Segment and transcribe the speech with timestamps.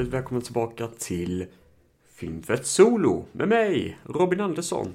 [0.00, 1.46] hjärtligt välkommen tillbaka till
[2.14, 4.94] Filmfett Solo med mig, Robin Andersson.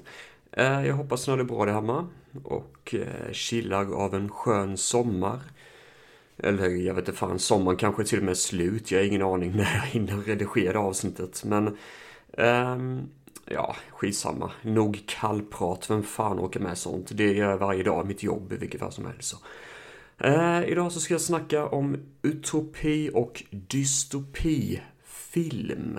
[0.52, 2.08] Eh, jag hoppas ni har det bra där hemma
[2.44, 5.40] och eh, chillar av en skön sommar.
[6.38, 8.90] Eller jag vet inte fan, sommaren kanske till och med är slut.
[8.90, 11.44] Jag har ingen aning när jag hinner redigera avsnittet.
[11.44, 11.76] Men
[12.36, 13.08] um,
[13.44, 14.50] ja, skitsamma.
[14.62, 15.90] Nog kallprat.
[15.90, 17.10] Vem fan åker med sånt?
[17.12, 19.28] Det gör jag varje dag i mitt jobb i vilket fall som helst.
[19.28, 19.36] Så.
[20.24, 24.80] Uh, idag så ska jag snacka om utopi och dystopi
[25.36, 25.98] film.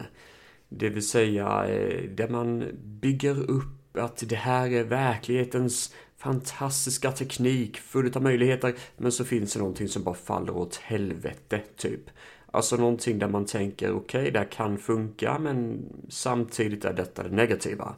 [0.69, 7.77] Det vill säga eh, där man bygger upp att det här är verklighetens fantastiska teknik,
[7.77, 12.09] fullt av möjligheter, men så finns det någonting som bara faller åt helvete, typ.
[12.51, 17.23] Alltså någonting där man tänker, okej, okay, det här kan funka, men samtidigt är detta
[17.23, 17.95] det negativa.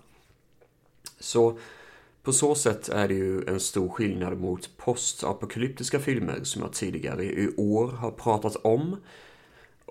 [1.19, 1.59] Så
[2.23, 7.23] på så sätt är det ju en stor skillnad mot postapokalyptiska filmer som jag tidigare
[7.23, 8.97] i år har pratat om.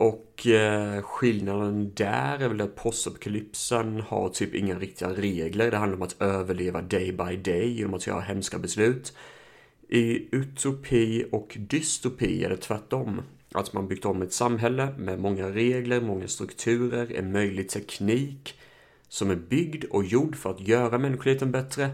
[0.00, 5.70] Och eh, skillnaden där är väl att postapokalypsen har typ inga riktiga regler.
[5.70, 9.16] Det handlar om att överleva day by day genom att göra hemska beslut.
[9.88, 13.22] I utopi och dystopi är det tvärtom.
[13.52, 18.54] Att man byggt om ett samhälle med många regler, många strukturer, en möjlig teknik
[19.08, 21.90] som är byggd och gjord för att göra mänskligheten bättre.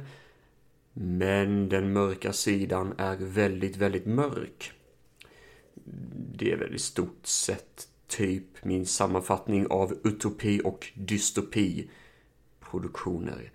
[0.93, 4.73] Men den mörka sidan är väldigt, väldigt mörk.
[6.35, 11.91] Det är väl i stort sett typ min sammanfattning av utopi och dystopi
[12.71, 13.51] produktioner.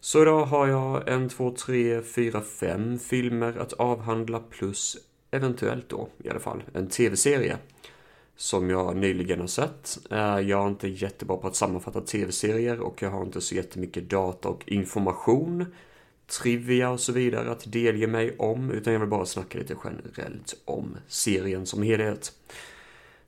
[0.00, 4.96] Så idag har jag en, två, tre, fyra, fem filmer att avhandla plus
[5.30, 7.58] eventuellt då i alla fall en tv-serie
[8.36, 9.98] som jag nyligen har sett.
[10.10, 14.10] Eh, jag är inte jättebra på att sammanfatta tv-serier och jag har inte så jättemycket
[14.10, 15.66] data och information,
[16.26, 20.54] trivia och så vidare att delge mig om, utan jag vill bara snacka lite generellt
[20.64, 22.32] om serien som helhet.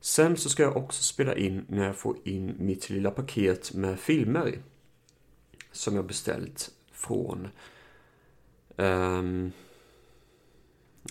[0.05, 4.01] Sen så ska jag också spela in när jag får in mitt lilla paket med
[4.01, 4.59] filmer.
[5.73, 7.49] Som jag beställt från
[8.77, 9.53] um,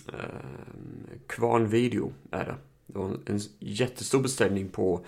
[0.06, 2.56] um, Kvarn Video är det.
[2.86, 5.04] Det var en jättestor beställning på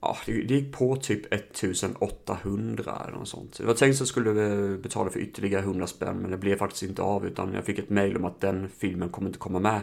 [0.00, 3.58] Ja, det gick på typ 1800 eller något sånt.
[3.58, 6.56] Det var tänkt att jag skulle eh, betala för ytterligare 100 spänn men det blev
[6.56, 9.58] faktiskt inte av utan jag fick ett mail om att den filmen kommer inte komma
[9.58, 9.80] med.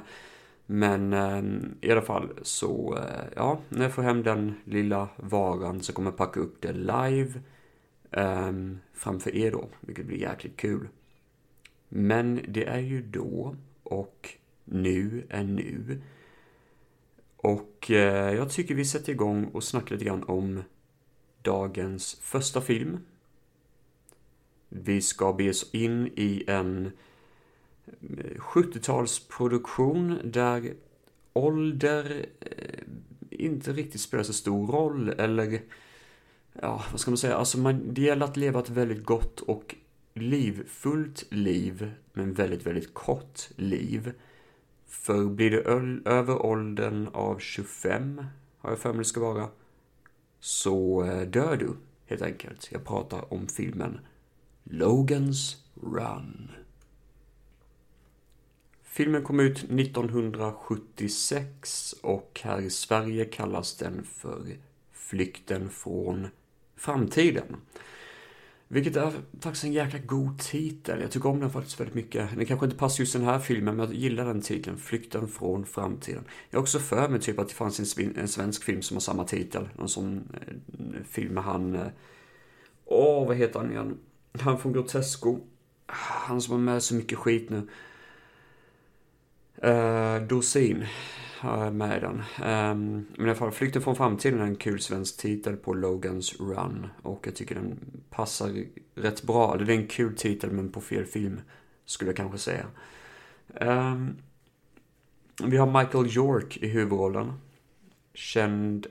[0.72, 1.44] Men eh,
[1.82, 6.12] i alla fall så, eh, ja, när jag får hem den lilla varan så kommer
[6.12, 7.42] jag packa upp det live
[8.12, 8.52] eh,
[8.94, 10.88] framför er då, vilket blir jäkligt kul.
[11.90, 14.30] Men det är ju då och
[14.66, 16.02] nu är nu.
[17.38, 20.64] Och eh, jag tycker vi sätter igång och snackar lite grann om
[21.42, 22.98] dagens första film.
[24.70, 26.92] Vi ska be oss in i en
[28.38, 30.74] 70-talsproduktion där
[31.34, 32.84] ålder eh,
[33.30, 35.62] inte riktigt spelar så stor roll eller
[36.54, 39.76] ja, vad ska man säga, alltså man, det gäller att leva ett väldigt gott och
[40.14, 44.14] livfullt liv, men väldigt, väldigt kort liv.
[44.88, 45.62] För blir det
[46.10, 48.24] över åldern av 25,
[48.58, 49.50] har jag för mig det ska vara,
[50.40, 51.76] så eh, dör du,
[52.06, 52.70] helt enkelt.
[52.72, 54.00] Jag pratar om filmen
[54.64, 56.52] Logans Run.
[58.92, 64.58] Filmen kom ut 1976 och här i Sverige kallas den för
[64.92, 66.28] Flykten från
[66.76, 67.56] framtiden.
[68.68, 71.02] Vilket är faktiskt en jäkla god titel.
[71.02, 72.36] Jag tycker om den faktiskt väldigt mycket.
[72.36, 74.78] Den kanske inte passar just den här filmen, men jag gillar den titeln.
[74.78, 76.24] Flykten från framtiden.
[76.50, 79.24] Jag har också för mig typ att det fanns en, svensk film som har samma
[79.24, 79.70] titel.
[79.76, 80.40] Någon sån eh,
[81.10, 81.76] film med han...
[81.76, 81.88] Eh,
[82.86, 83.98] åh, vad heter han igen?
[84.40, 85.40] Han från Grotesco.
[85.86, 87.68] Han som har med så mycket skit nu.
[89.62, 90.86] Eh, uh, Dorsin
[91.40, 92.18] har jag med den.
[92.48, 96.40] Um, men i alla fall, Flykten från framtiden är en kul svensk titel på Logans
[96.40, 96.88] Run.
[97.02, 97.80] Och jag tycker den
[98.10, 98.64] passar
[98.96, 99.58] rätt bra.
[99.58, 101.42] Det är en kul titel men på fel film,
[101.86, 102.66] skulle jag kanske säga.
[103.62, 104.18] Um,
[105.44, 107.34] vi har Michael York i huvudrollen.
[108.14, 108.88] Känd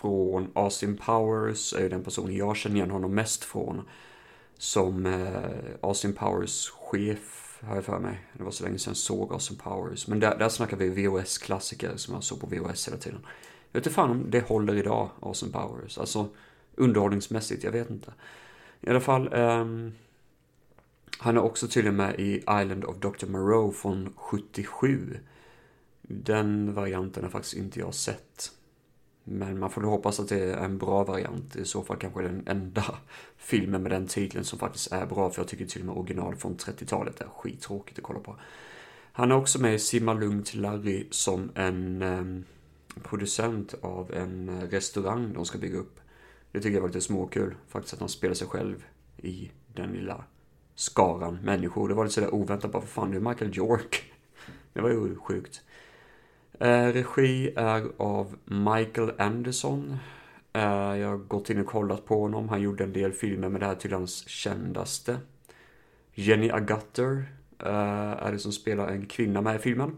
[0.00, 3.82] från Austin Powers, är den personen jag känner igen honom mest från.
[4.58, 5.48] Som uh,
[5.80, 8.26] Austin Powers chef har jag för mig.
[8.32, 10.08] Det var så länge sedan jag såg Austin Powers.
[10.08, 13.20] Men där, där snackar vi VHS-klassiker som jag såg på VHS hela tiden.
[13.72, 15.98] Jag vet inte fan om det håller idag, Austin Powers.
[15.98, 16.28] Alltså
[16.74, 18.12] underhållningsmässigt, jag vet inte.
[18.80, 19.92] I alla fall, um,
[21.18, 23.26] han är också tydligen med i Island of Dr.
[23.26, 25.18] Moreau från 77.
[26.02, 28.52] Den varianten har faktiskt inte jag sett.
[29.24, 31.56] Men man får nog hoppas att det är en bra variant.
[31.56, 32.84] I så fall kanske den enda
[33.36, 35.30] filmen med den titeln som faktiskt är bra.
[35.30, 38.36] För jag tycker till och med original från 30-talet är skittråkigt att kolla på.
[39.12, 42.44] Han är också med i Simma lugnt Larry som en, ehm,
[43.02, 46.00] producent av en eh, restaurang de ska bygga upp.
[46.52, 48.84] Det tycker jag var lite småkul, faktiskt att han spelar sig själv
[49.16, 50.24] i den lilla
[50.74, 51.88] skaran människor.
[51.88, 54.12] Det var lite sådär oväntat, bara för fan, det är Michael York.
[54.72, 55.62] Det var ju sjukt.
[56.58, 59.96] Eh, regi är av Michael Anderson.
[60.52, 60.62] Eh,
[60.96, 62.48] jag har gått in och kollat på honom.
[62.48, 65.18] Han gjorde en del filmer, men det här är till hans kändaste.
[66.12, 67.24] Jenny Agutter
[67.58, 69.96] eh, är det som spelar en kvinna med i filmen.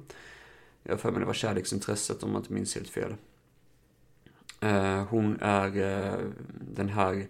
[0.82, 3.14] Jag har för mig det var kärleksintresset om man inte minns helt fel.
[5.08, 5.70] Hon är
[6.60, 7.26] den här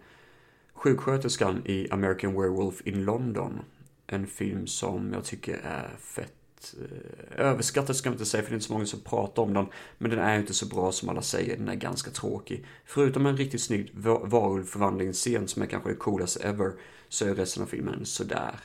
[0.73, 3.61] sjuksköterskan i American Werewolf in London.
[4.07, 6.46] En film som jag tycker är fett
[6.81, 9.55] Eh, överskattad ska man inte säga för det är inte så många som pratar om
[9.55, 9.67] den.
[9.99, 12.67] Men den är inte så bra som alla säger, den är ganska tråkig.
[12.85, 16.73] Förutom en riktigt snygg varulvförvandlingsscen som är kanske det coolaste ever,
[17.09, 18.61] så är resten av filmen sådär.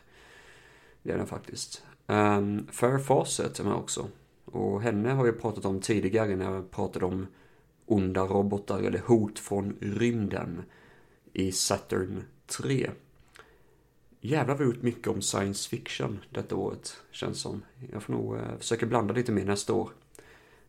[1.03, 1.83] Det är den faktiskt.
[2.07, 4.07] Ehm, um, Fair Fawcett är med också.
[4.45, 7.27] Och henne har jag pratat om tidigare när jag pratade om
[7.85, 10.63] onda robotar eller hot från rymden
[11.33, 12.89] i Saturn 3.
[14.23, 17.63] Jävlar vi har gjort mycket om science fiction detta året, känns som.
[17.91, 19.89] Jag får nog eh, försöka blanda lite mer nästa år.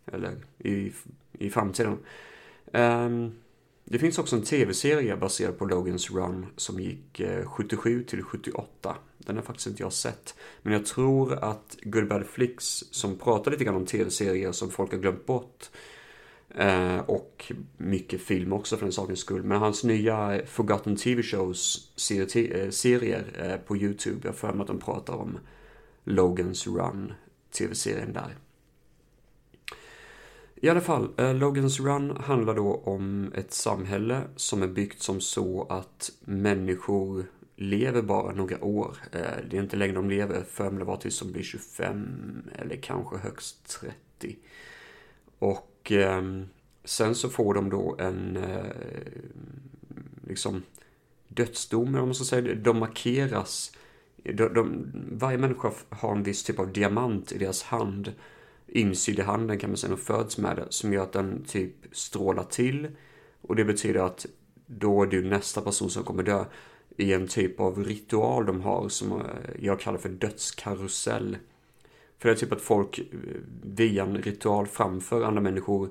[0.07, 0.93] Eller i,
[1.33, 1.99] i framtiden.
[2.73, 3.35] Um,
[3.85, 8.97] det finns också en tv-serie baserad på Logans Run som gick eh, 77 till 78.
[9.19, 10.35] Den har faktiskt inte jag sett.
[10.63, 14.93] Men jag tror att Good Bad Flicks, som pratar lite grann om tv-serier som folk
[14.93, 15.92] har glömt bort, Eh,
[16.55, 19.43] Eh, och mycket film också för den sakens skull.
[19.43, 24.67] Men hans nya Forgotten TV Shows eh, serier eh, på YouTube, jag för mig att
[24.67, 25.39] de pratar om
[26.05, 27.13] Logans Run,
[27.59, 28.37] tv-serien där.
[30.55, 35.67] I alla fall, Logans Run handlar då om ett samhälle som är byggt som så
[35.71, 37.27] att människor
[37.57, 38.97] lever bara några år.
[39.51, 43.17] Det är inte längre de lever, för mig var tills de blir 25 eller kanske
[43.17, 43.81] högst
[44.19, 44.37] 30.
[45.39, 46.23] Och och eh,
[46.85, 48.65] sen så får de då en eh,
[50.27, 50.63] liksom
[51.29, 52.55] dödsdom, eller man ska säga.
[52.55, 53.73] De markeras.
[54.17, 58.13] De, de, varje människa har en viss typ av diamant i deras hand.
[58.67, 60.67] Insydd i handen kan man säga, och föds med det.
[60.71, 62.89] Som gör att den typ strålar till.
[63.41, 64.27] Och det betyder att
[64.67, 66.45] då är du nästa person som kommer dö.
[66.97, 69.27] I en typ av ritual de har som eh,
[69.61, 71.37] jag kallar för dödskarusell.
[72.23, 73.05] För det är typ att folk eh,
[73.63, 75.89] via en ritual framför andra människor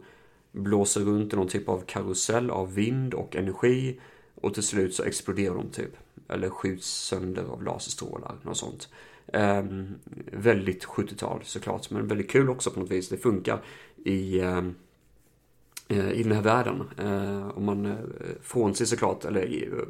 [0.52, 4.00] blåser runt i någon typ av karusell av vind och energi
[4.36, 5.92] och till slut så exploderar de typ.
[6.28, 8.90] Eller skjuts sönder av laserstrålar, något sånt.
[9.34, 9.96] Um,
[10.32, 13.10] väldigt 70-tal såklart, men väldigt kul också på något vis.
[13.10, 13.62] Det funkar
[14.06, 14.76] i, um,
[15.90, 16.84] i den här världen.
[17.00, 17.96] Uh, om man uh,
[18.42, 19.84] frånser såklart, eller uh,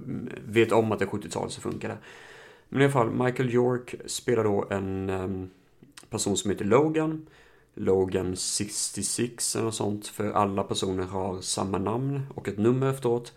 [0.45, 1.97] vet om att det är 70-tal så funkar det.
[2.69, 5.49] Men i alla fall, Michael York spelar då en um,
[6.09, 7.27] person som heter Logan.
[7.74, 10.07] Logan 66 eller något sånt.
[10.07, 13.33] För alla personer har samma namn och ett nummer efteråt.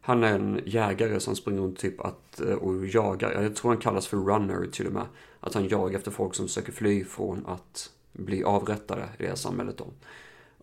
[0.00, 3.80] Han är en jägare som springer runt typ att, eh, och jagar, jag tror han
[3.80, 5.06] kallas för runner till och med.
[5.40, 9.34] Att han jagar efter folk som försöker fly från att bli avrättade i det här
[9.34, 9.86] samhället då.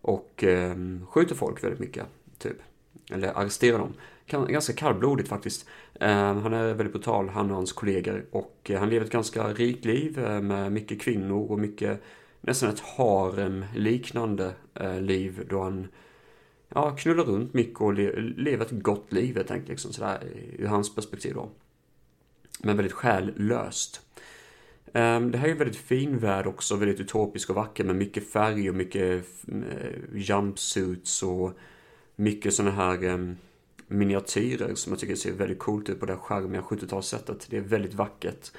[0.00, 0.76] Och eh,
[1.08, 2.06] skjuter folk väldigt mycket,
[2.38, 2.56] typ.
[3.10, 3.94] Eller arresterar dem.
[4.26, 5.66] Ganska kallblodigt faktiskt.
[6.02, 8.24] Ehm, han är väldigt brutal, han och hans kollegor.
[8.30, 12.02] Och eh, han lever ett ganska rikt liv eh, med mycket kvinnor och mycket,
[12.40, 15.88] nästan ett harem-liknande eh, liv då han
[16.68, 20.18] ja, knullar runt mycket och lever ett gott liv helt enkelt, liksom sådär
[20.58, 21.48] ur hans perspektiv då.
[22.60, 24.00] Men väldigt själlöst.
[24.92, 28.32] Ehm, det här är en väldigt fin värld också, väldigt utopisk och vacker med mycket
[28.32, 29.26] färg och mycket
[30.14, 31.52] jumpsuits och
[32.16, 33.36] mycket sådana här ehm,
[33.92, 37.46] miniatyrer som jag tycker ser väldigt coolt ut på det här charmiga 70-talssättet.
[37.50, 38.50] Det är väldigt vackert.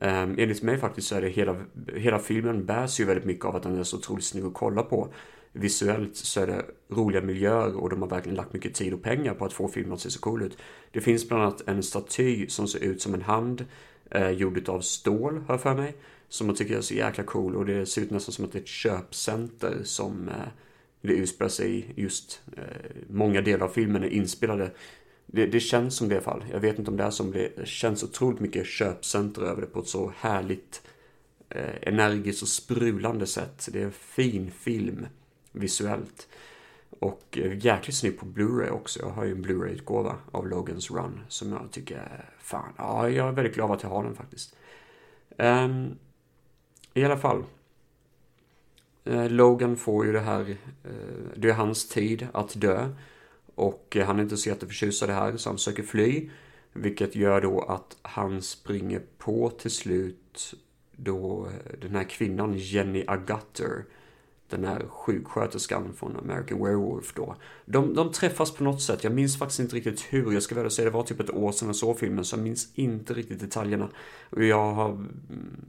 [0.00, 1.56] Um, enligt mig faktiskt så är det hela,
[1.94, 4.82] hela filmen bärs ju väldigt mycket av att den är så otroligt snygg att kolla
[4.82, 5.08] på.
[5.52, 9.34] Visuellt så är det roliga miljöer och de har verkligen lagt mycket tid och pengar
[9.34, 10.58] på att få filmen att se så cool ut.
[10.90, 13.66] Det finns bland annat en staty som ser ut som en hand
[14.10, 15.96] eh, gjord av stål, har jag för mig.
[16.28, 18.58] Som jag tycker är så jäkla cool och det ser ut nästan som att det
[18.58, 20.34] är ett köpcenter som eh,
[21.00, 22.62] det utspelar sig just eh,
[23.08, 24.70] många delar av filmen är inspelade.
[25.26, 26.44] Det, det, känns som det i alla fall.
[26.52, 29.80] Jag vet inte om det är som det känns otroligt mycket köpcenter över det på
[29.80, 30.82] ett så härligt
[31.48, 33.68] eh, energiskt och sprulande sätt.
[33.72, 35.06] Det är en fin film
[35.52, 36.28] visuellt.
[36.90, 39.00] Och eh, jäkligt snygg på Blu-ray också.
[39.00, 42.72] Jag har ju en Blu-ray-utgåva av Logans Run som jag tycker är fan.
[42.76, 44.56] Ja, jag är väldigt glad att jag har den faktiskt.
[45.38, 45.98] Um,
[46.94, 47.44] I alla fall.
[49.04, 52.88] Eh, Logan får ju det här, eh, det är hans tid att dö.
[53.54, 56.30] Och eh, han är inte så jätteförtjust av det här så han försöker fly.
[56.72, 60.54] Vilket gör då att han springer på till slut
[60.96, 61.48] då
[61.80, 63.84] den här kvinnan Jenny Agutter
[64.50, 67.36] den här sjuksköterskan från American Werewolf då.
[67.64, 70.70] De, de träffas på något sätt, jag minns faktiskt inte riktigt hur, jag ska väl
[70.70, 73.40] säga det var typ ett år sedan jag såg filmen så jag minns inte riktigt
[73.40, 73.88] detaljerna.
[74.30, 75.06] Och jag har mm,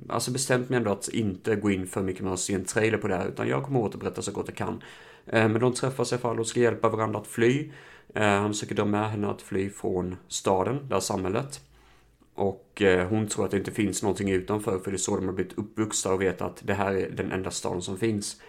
[0.10, 2.98] alltså bestämt mig ändå att inte gå in för mycket med att se en trailer
[2.98, 4.84] på det här utan jag kommer återberätta så gott jag kan.
[5.26, 7.72] Eh, men de träffas i alla fall och ska hjälpa varandra att fly.
[8.16, 11.62] Eh, han försöker dra med henne att fly från staden, det här samhället.
[12.34, 15.26] Och eh, hon tror att det inte finns någonting utanför för det är så de
[15.26, 18.42] har blivit uppvuxna och vet att det här är den enda staden som finns.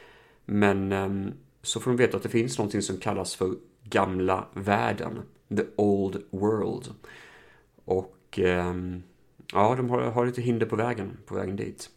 [0.45, 1.33] Men ehm,
[1.63, 5.23] så får de veta att det finns någonting som kallas för gamla världen.
[5.57, 6.89] The Old World.
[7.85, 9.03] Och ehm,
[9.53, 11.91] ja, de har, har lite hinder på vägen, på vägen dit.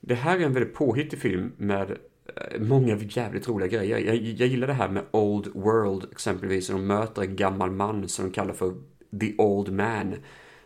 [0.00, 3.98] Det här är en väldigt påhittig film med eh, många jävligt roliga grejer.
[3.98, 6.68] Jag, jag gillar det här med Old World exempelvis.
[6.68, 8.74] När de möter en gammal man som de kallar för
[9.20, 10.14] The Old Man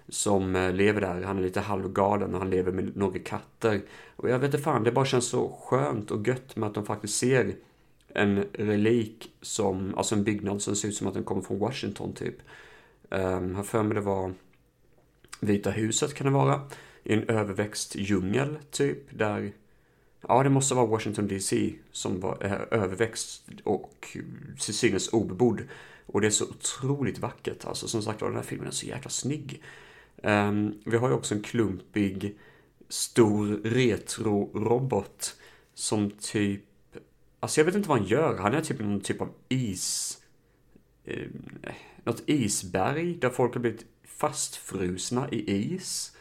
[0.09, 1.23] som eh, lever där.
[1.23, 3.81] Han är lite halvgalen och han lever med några katter.
[4.17, 6.87] Och jag vet inte fan, det bara känns så skönt och gött med att de
[6.87, 7.55] faktiskt ser
[8.09, 12.13] en relik som, alltså en byggnad som ser ut som att den kommer från Washington
[12.13, 12.35] typ.
[13.11, 14.35] Um, har för mig det var
[15.41, 16.61] Vita huset kan det vara.
[17.05, 19.53] I en överväxt djungel typ där
[20.29, 24.17] Ja, det måste vara Washington DC som var äh, överväxt och
[24.61, 25.63] till synes obebodd.
[26.07, 27.65] Och det är så otroligt vackert.
[27.65, 29.63] Alltså som sagt var, den här filmen är så jäkla snygg.
[30.23, 32.38] Um, vi har ju också en klumpig
[32.88, 35.37] stor retro-robot
[35.75, 36.64] som typ,
[37.40, 40.18] alltså jag vet inte vad han gör, han är typ någon typ av is,
[41.04, 41.26] eh,
[42.04, 46.16] något isberg där folk har blivit fastfrusna i is.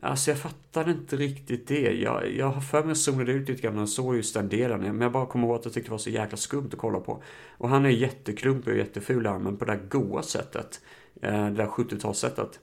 [0.00, 2.00] Alltså jag fattar inte riktigt det.
[2.00, 4.80] Jag, jag har för mig att zonade ut lite grann och såg just den delen.
[4.80, 7.00] Men jag bara kommer ihåg att jag tyckte det var så jäkla skumt att kolla
[7.00, 7.22] på.
[7.50, 10.80] Och han är jätteklumpig och jätteful men på det där goa sättet.
[11.22, 12.58] Eh, det där 70-talssättet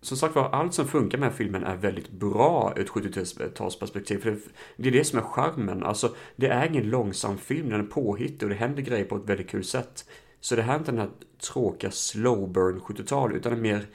[0.00, 4.20] som sagt var, allt som funkar med filmen är väldigt bra ur ett 70-talsperspektiv.
[4.20, 4.38] För
[4.76, 5.84] det är det som är charmen.
[5.84, 9.28] Alltså, det är ingen långsam film, den är påhittig och det händer grejer på ett
[9.28, 10.04] väldigt kul sätt.
[10.40, 11.10] Så det här är inte den här
[11.52, 13.86] tråkiga slow burn 70-tal, utan en mer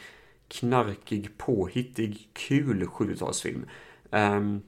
[0.48, 3.58] knarkig, påhittig, kul 70-talsfilm.
[3.58, 3.68] Um,
[4.12, 4.62] ehm,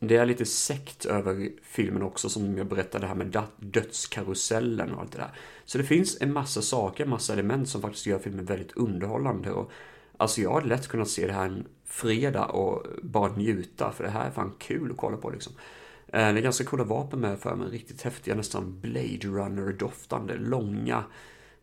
[0.00, 5.12] det är lite sekt över filmen också, som jag berättade här med dödskarusellen och allt
[5.12, 5.30] det där.
[5.64, 9.50] Så det finns en massa saker, en massa element som faktiskt gör filmen väldigt underhållande.
[9.50, 9.72] Och
[10.20, 14.10] Alltså jag hade lätt kunnat se det här en fredag och bara njuta, för det
[14.10, 15.52] här är fan kul att kolla på liksom.
[16.06, 21.04] Eh, det är ganska coola vapen med för mig, riktigt häftiga, nästan Blade Runner-doftande, långa,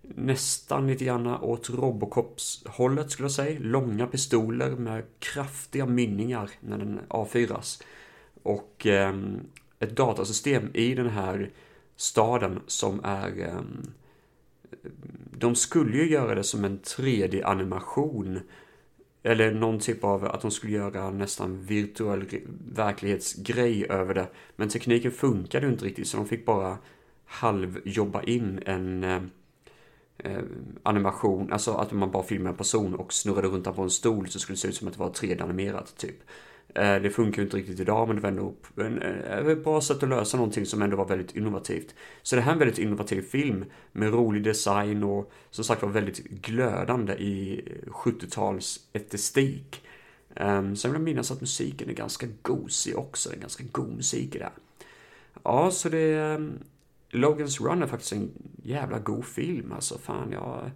[0.02, 3.60] nästan lite grann åt Robocops-hållet skulle jag säga.
[3.60, 7.84] Långa pistoler med kraftiga mynningar när den avfyras.
[8.44, 9.16] Och eh,
[9.80, 11.52] ett datasystem i den här
[11.96, 13.60] staden som är eh,
[15.38, 18.40] de skulle ju göra det som en 3D-animation.
[19.24, 22.26] Eller någon typ av att de skulle göra nästan virtuell
[22.76, 24.28] verklighetsgrej över det.
[24.56, 26.78] Men tekniken funkade ju inte riktigt så de fick bara
[27.26, 29.22] halvjobba in en eh,
[30.18, 30.44] eh
[30.84, 34.40] animation, alltså att man bara filmade en person och snurrade runt på en stol så
[34.40, 36.24] skulle det se ut som att det var 3D-animerat typ.
[36.76, 40.04] Eh, det funkar ju inte riktigt idag men det var ändå eh, ett bra sätt
[40.04, 41.96] att lösa någonting som ändå var väldigt innovativt.
[42.22, 45.90] Så det här är en väldigt innovativ film med rolig design och som sagt var
[45.90, 49.82] väldigt glödande i 70-tals estetik.
[50.36, 53.96] Ehm, sen vill jag minnas att musiken är ganska gosig också, det är ganska god
[53.96, 54.50] musik i det.
[55.44, 55.98] Ja, så det...
[55.98, 56.52] är...
[57.16, 58.32] Logans Run är faktiskt en
[58.64, 60.72] jävla god film alltså, fan jag...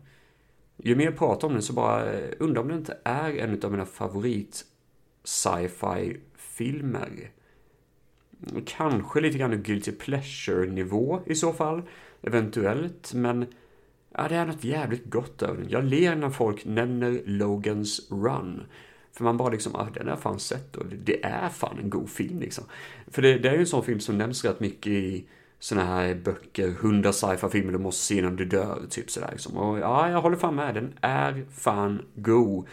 [0.78, 3.64] Ju mer jag pratar om den så bara eh, undrar om det inte är en
[3.64, 4.66] av mina favorit
[5.24, 7.32] sci-fi filmer.
[8.66, 11.82] Kanske lite grann guilty pleasure-nivå i så fall,
[12.22, 13.46] eventuellt, men
[14.16, 15.70] ja, det är något jävligt gott över den.
[15.70, 18.64] Jag ler när folk nämner Logans Run.
[19.12, 21.90] För man bara liksom, ah, den har jag fan sett och det är fan en
[21.90, 22.64] god film liksom.
[23.08, 25.26] För det, det är ju en sån film som nämns rätt mycket i
[25.60, 29.58] såna här böcker, hundra sci-fi filmer du måste se innan du dör, typ sådär liksom.
[29.58, 32.68] Och ja, jag håller fan med, den är fan god.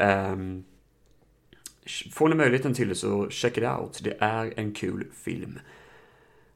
[0.00, 0.64] Um,
[2.12, 4.00] Får ni möjligheten till det så check it out.
[4.02, 5.58] Det är en kul film.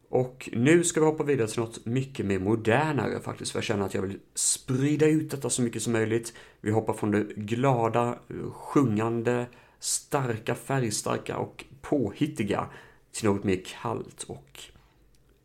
[0.08, 3.86] Och nu ska vi hoppa vidare till något mycket mer modernare faktiskt, för jag känner
[3.86, 6.32] att jag vill sprida ut detta så mycket som möjligt.
[6.60, 8.18] Vi hoppar från det glada,
[8.52, 9.46] sjungande,
[9.78, 12.66] starka, färgstarka och påhittiga
[13.12, 14.60] till något mer kallt och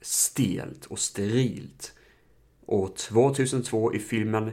[0.01, 1.93] stelt och sterilt.
[2.65, 4.51] År 2002 i filmen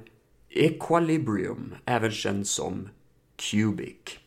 [0.49, 2.88] Equilibrium, även känd som
[3.37, 4.19] Cubic.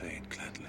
[0.00, 0.68] paid gladly.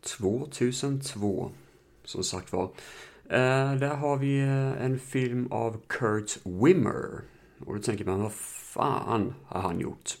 [0.00, 1.50] Två tusen två
[2.04, 2.70] som sagt var.
[3.32, 7.20] Eh, där har vi eh, en film av Kurt Wimmer.
[7.66, 10.18] Och då tänker man, vad fan har han gjort?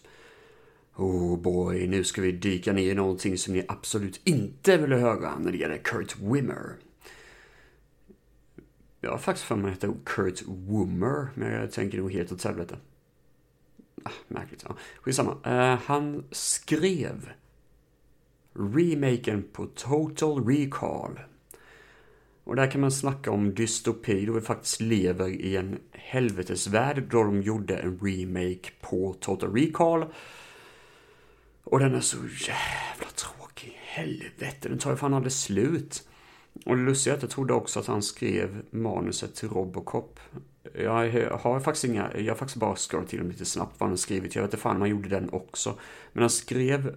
[0.96, 5.38] Oh boy, nu ska vi dyka ner i någonting som ni absolut inte vill höra
[5.38, 6.76] när det gäller Kurt Wimmer.
[9.00, 12.44] Jag har faktiskt för mig att det Kurt Wummer, men jag tänker nog helt åt
[12.44, 12.76] helvete.
[14.02, 14.64] Ah, märkligt.
[14.68, 14.76] Ja.
[15.00, 15.36] Skitsamma.
[15.46, 17.32] Uh, han skrev
[18.52, 21.18] remaken på Total Recall.
[22.44, 27.22] Och där kan man snacka om dystopi då vi faktiskt lever i en helvetesvärld då
[27.22, 30.04] de gjorde en remake på Total Recall.
[31.64, 33.78] Och den är så jävla tråkig.
[33.82, 36.08] Helvete, den tar ju fan aldrig slut.
[36.64, 40.20] Och det lustiga är att jag trodde också att han skrev manuset till Robocop.
[40.74, 43.98] Jag har faktiskt inga, jag har faktiskt bara scrollat till dem lite snabbt vad han
[43.98, 44.34] skrivit.
[44.34, 45.78] Jag vet inte fan om han gjorde den också.
[46.12, 46.96] Men han skrev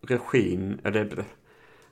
[0.00, 1.24] regin, eller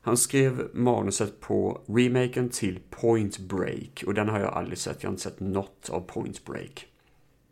[0.01, 4.05] han skrev manuset på remaken till Point Break.
[4.07, 6.87] Och den har jag aldrig sett, jag har inte sett något av Point Break.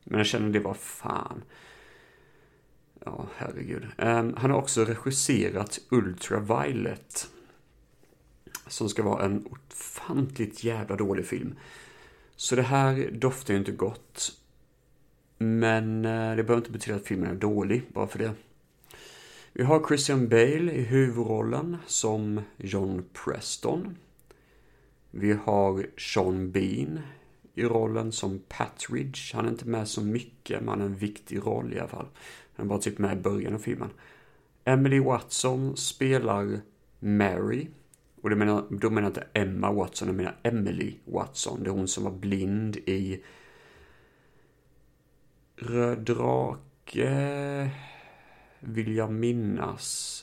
[0.04, 1.42] Men jag känner det var fan.
[3.04, 3.86] Ja, herregud.
[3.98, 7.28] Um, han har också regisserat Ultraviolet.
[8.66, 11.54] Som ska vara en ofantligt jävla dålig film.
[12.36, 14.32] Så det här doftar ju inte gott.
[15.38, 18.32] Men eh, det behöver inte betyda att filmen är dålig, bara för det.
[19.58, 23.96] Vi har Christian Bale i huvudrollen som John Preston.
[25.10, 27.00] Vi har Sean Bean
[27.54, 29.34] i rollen som Patridge.
[29.34, 32.06] Han är inte med så mycket, men han har en viktig roll i alla fall.
[32.56, 33.90] Han var typ med i början av filmen.
[34.64, 36.60] Emily Watson spelar
[36.98, 37.68] Mary.
[38.22, 41.62] Och då menar, då menar jag inte Emma Watson, jag menar Emily Watson.
[41.62, 43.24] Det är hon som var blind i
[45.56, 47.70] Röd drake,
[48.60, 50.22] vill jag minnas.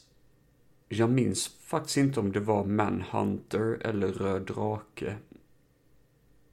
[0.90, 5.16] Jag minns faktiskt inte om det var Manhunter eller Röd drake.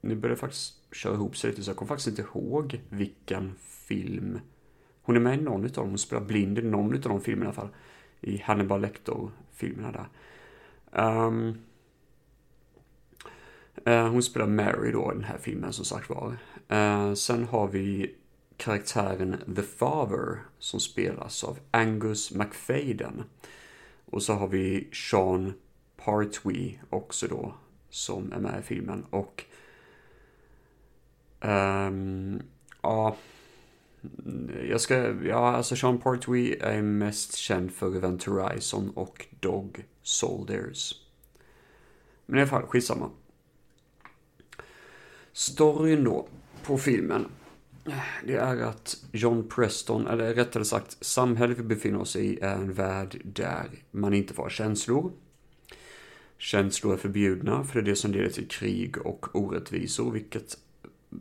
[0.01, 3.55] Nu börjar det faktiskt köra ihop sig lite så jag kommer faktiskt inte ihåg vilken
[3.61, 4.41] film
[5.03, 5.89] hon är med i någon av dem.
[5.89, 7.69] Hon spelar blind i någon av de filmerna i alla fall.
[8.21, 10.09] I Hannibal Lecter-filmerna där.
[11.27, 11.59] Um,
[13.89, 16.37] uh, hon spelar Mary då i den här filmen som sagt var.
[16.73, 18.15] Uh, sen har vi
[18.61, 23.25] karaktären The Father som spelas av Angus McFadden.
[24.05, 25.53] Och så har vi Sean
[25.97, 27.55] Partwee också då
[27.91, 29.05] som är med i filmen.
[29.11, 29.45] Och
[31.41, 32.43] um,
[32.83, 33.17] ja,
[34.69, 34.95] jag ska,
[35.25, 40.95] ja alltså Sean Partwee är mest känd för Event Horizon och Dog Soldiers.
[42.27, 43.11] Men i alla fall, skitsamma.
[45.33, 46.29] Storyn då,
[46.65, 47.27] på filmen.
[48.25, 52.73] Det är att John Preston, eller rättare sagt samhället vi befinner oss i är en
[52.73, 55.13] värld där man inte får ha känslor.
[56.39, 60.59] Känslor är förbjudna för det är det som leder till krig och orättvisor, vilket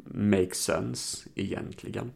[0.06, 2.12] makes sense egentligen.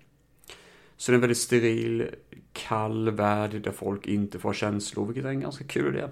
[0.97, 2.09] Så det är en väldigt steril,
[2.53, 6.07] kall värld där folk inte får känslor, vilket är en ganska kul idé.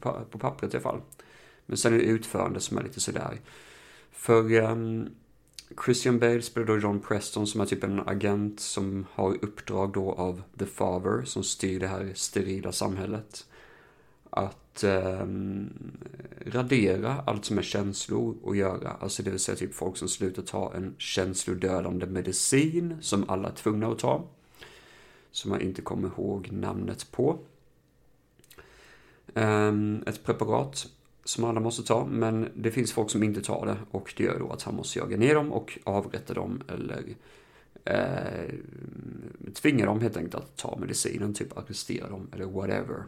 [0.00, 1.00] På, på pappret i alla fall.
[1.66, 3.40] Men sen är det utförande som är lite sådär.
[4.10, 5.08] För um,
[5.76, 10.12] Christian Bale spelar då John Preston som är typ en agent som har uppdrag då
[10.12, 13.46] av The Father som styr det här sterila samhället.
[14.30, 15.26] Att eh,
[16.46, 18.90] radera allt som är känslor och göra.
[18.90, 23.54] Alltså det vill säga typ folk som slutar ta en känslodödande medicin som alla är
[23.54, 24.24] tvungna att ta.
[25.30, 27.38] Som man inte kommer ihåg namnet på.
[29.34, 29.72] Eh,
[30.06, 30.86] ett preparat
[31.30, 34.38] som alla måste ta, men det finns folk som inte tar det och det gör
[34.38, 37.04] då att han måste jaga ner dem och avrätta dem eller
[37.84, 38.54] eh,
[39.54, 43.04] tvinga dem helt enkelt att ta medicinen, typ arrestera dem eller whatever.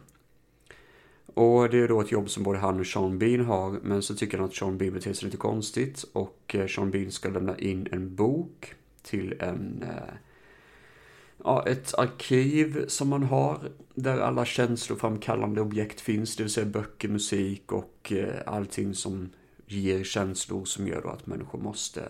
[1.33, 4.15] Och det är då ett jobb som både han och Sean Bean har, men så
[4.15, 7.57] tycker han att Sean Bean beter sig lite konstigt och eh, Sean Bean ska lämna
[7.57, 10.13] in en bok till en eh,
[11.43, 13.59] ja, ett arkiv som man har
[13.93, 19.29] där alla känsloframkallande objekt finns, det vill säga böcker, musik och eh, allting som
[19.65, 22.03] ger känslor som gör då att människor måste,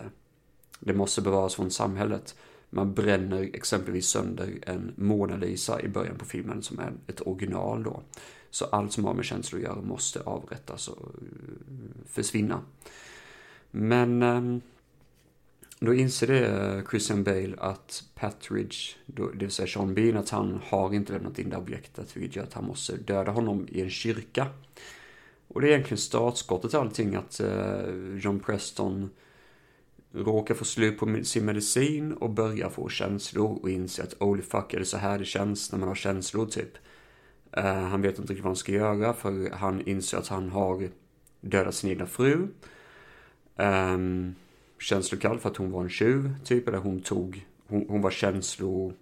[0.80, 2.36] det måste bevaras från samhället.
[2.70, 7.82] Man bränner exempelvis sönder en Mona Lisa i början på filmen som är ett original
[7.82, 8.02] då.
[8.50, 12.60] Så allt som har med känslor att göra måste avrättas och eh, försvinna.
[13.70, 14.60] Men ehm,
[15.84, 20.60] då inser det eh, Christian Bale att Patridge, det vill säga Sean Bean, att han
[20.64, 23.90] har inte lämnat in det objektet, vilket gör att han måste döda honom i en
[23.90, 24.46] kyrka.
[25.48, 29.10] Och det är egentligen startskottet till allting, att eh, John Preston
[30.12, 34.74] råkar få slut på sin medicin och börjar få känslor och inser att holy fuck,
[34.74, 36.72] är det så här det känns när man har känslor typ?
[37.52, 40.88] Eh, han vet inte riktigt vad han ska göra för han inser att han har
[41.40, 42.48] dödat sin egna fru.
[43.56, 44.34] Um,
[44.84, 46.68] känslokall för att hon var en tjuv, typ.
[46.68, 48.92] Eller hon tog, hon, hon var känslo...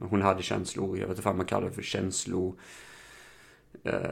[0.00, 2.56] Hon hade känslor, jag vet inte vad man kallar det för, känslo...
[3.84, 4.10] Eh,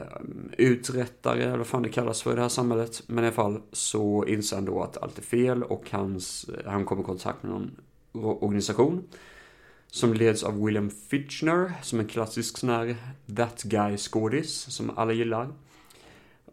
[0.57, 3.03] uträttare, eller vad fan det kallas för i det här samhället.
[3.07, 6.85] Men i alla fall så inser han då att allt är fel och hans, han
[6.85, 7.71] kommer i kontakt med någon
[8.41, 9.03] organisation.
[9.87, 12.95] Som leds av William Fitchner, som är en klassisk sån här
[13.37, 15.49] that guy-skådis som alla gillar.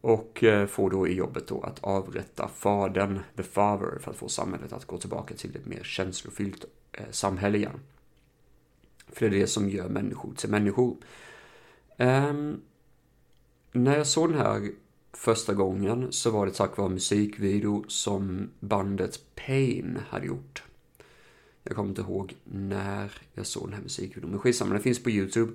[0.01, 4.29] Och eh, får då i jobbet då att avrätta fadern, the father, för att få
[4.29, 7.81] samhället att gå tillbaka till ett mer känslofyllt eh, samhälle igen.
[9.13, 10.97] För det är det som gör människor till människor.
[11.97, 12.61] Um,
[13.73, 14.71] när jag såg den här
[15.13, 20.63] första gången så var det tack vare musikvideo som bandet Pain hade gjort.
[21.63, 25.11] Jag kommer inte ihåg när jag såg den här musikvideon, men skitsamma, den finns på
[25.11, 25.53] YouTube.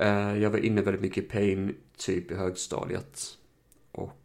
[0.00, 3.38] Uh, jag var inne väldigt mycket i Pain, typ i högstadiet.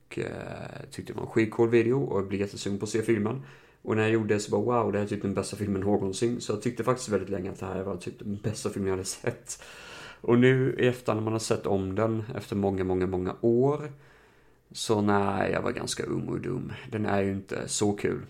[0.10, 3.02] Och eh, tyckte det var en skitcool video och jag blev jättesugen på att se
[3.02, 3.42] filmen.
[3.82, 5.82] Och när jag gjorde det så bara wow, det här är typ den bästa filmen
[5.82, 6.42] någonsin.
[6.42, 8.96] Så jag tyckte faktiskt väldigt länge att det här var typ den bästa filmen jag
[8.96, 9.64] hade sett.
[10.22, 13.92] Och nu i efterhand när man har sett om den efter många, många, många år.
[14.72, 16.74] Så nej, jag var ganska ung och dum.
[16.92, 18.22] Den är ju inte så kul.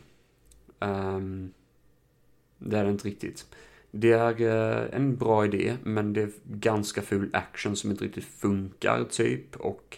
[0.80, 1.54] Um,
[2.58, 3.46] det är den inte riktigt.
[3.92, 8.26] Det är uh, en bra idé, men det är ganska ful action som inte riktigt
[8.26, 9.56] funkar, typ.
[9.56, 9.98] Och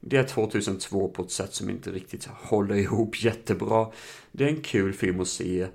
[0.00, 3.86] det är 2002 på ett sätt som inte riktigt håller ihop jättebra.
[4.32, 5.66] Det är en kul film att se.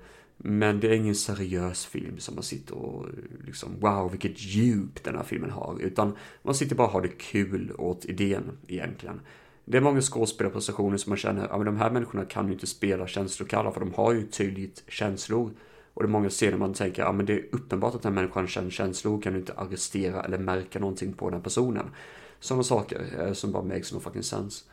[0.44, 3.06] Men det är ingen seriös film som man sitter och
[3.46, 5.78] liksom wow vilket djup den här filmen har.
[5.80, 9.20] Utan man sitter bara och har det kul åt idén egentligen.
[9.64, 12.66] Det är många skådespelarprestationer som man känner, ja men de här människorna kan ju inte
[12.66, 15.50] spela känslokalla för de har ju tydligt känslor.
[15.94, 18.22] Och det är många scener man tänker, ja men det är uppenbart att den här
[18.22, 21.86] människan känner känslor, kan du inte arrestera eller märka någonting på den här personen.
[22.42, 24.64] Sådana saker eh, som bara makes no fucking sense.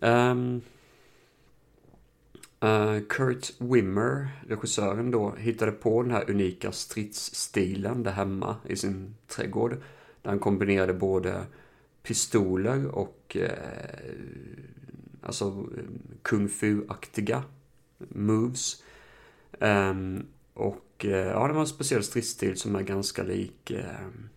[0.00, 0.62] Um,
[2.60, 9.14] Uh, Kurt Wimmer, regissören då, hittade på den här unika stridsstilen där hemma i sin
[9.26, 9.70] trädgård.
[10.22, 11.46] Där han kombinerade både
[12.02, 13.50] pistoler och eh,
[15.22, 15.66] alltså
[16.22, 17.42] kung fu-aktiga
[17.98, 18.82] moves.
[19.60, 24.28] Um, och eh, ja, det var en speciell stridsstil som är ganska lik ehm,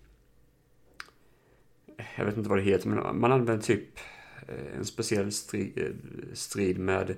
[2.15, 3.99] jag vet inte vad det heter, men man använder typ
[4.47, 5.91] eh, en speciell strid, eh,
[6.33, 7.15] strid med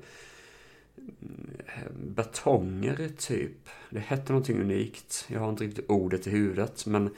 [0.98, 3.70] mm, eh, batonger typ.
[3.90, 5.26] Det hette någonting unikt.
[5.28, 6.86] Jag har inte riktigt ordet i huvudet.
[6.86, 7.10] Men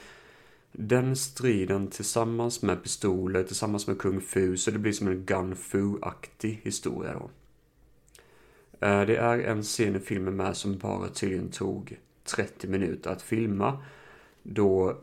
[0.72, 5.56] den striden tillsammans med pistoler, tillsammans med kung fu, så det blir som en gun
[5.56, 7.30] fu-aktig historia då.
[8.78, 13.82] Det är en scen i filmen med som bara tydligen tog 30 minuter att filma.
[14.42, 14.98] Då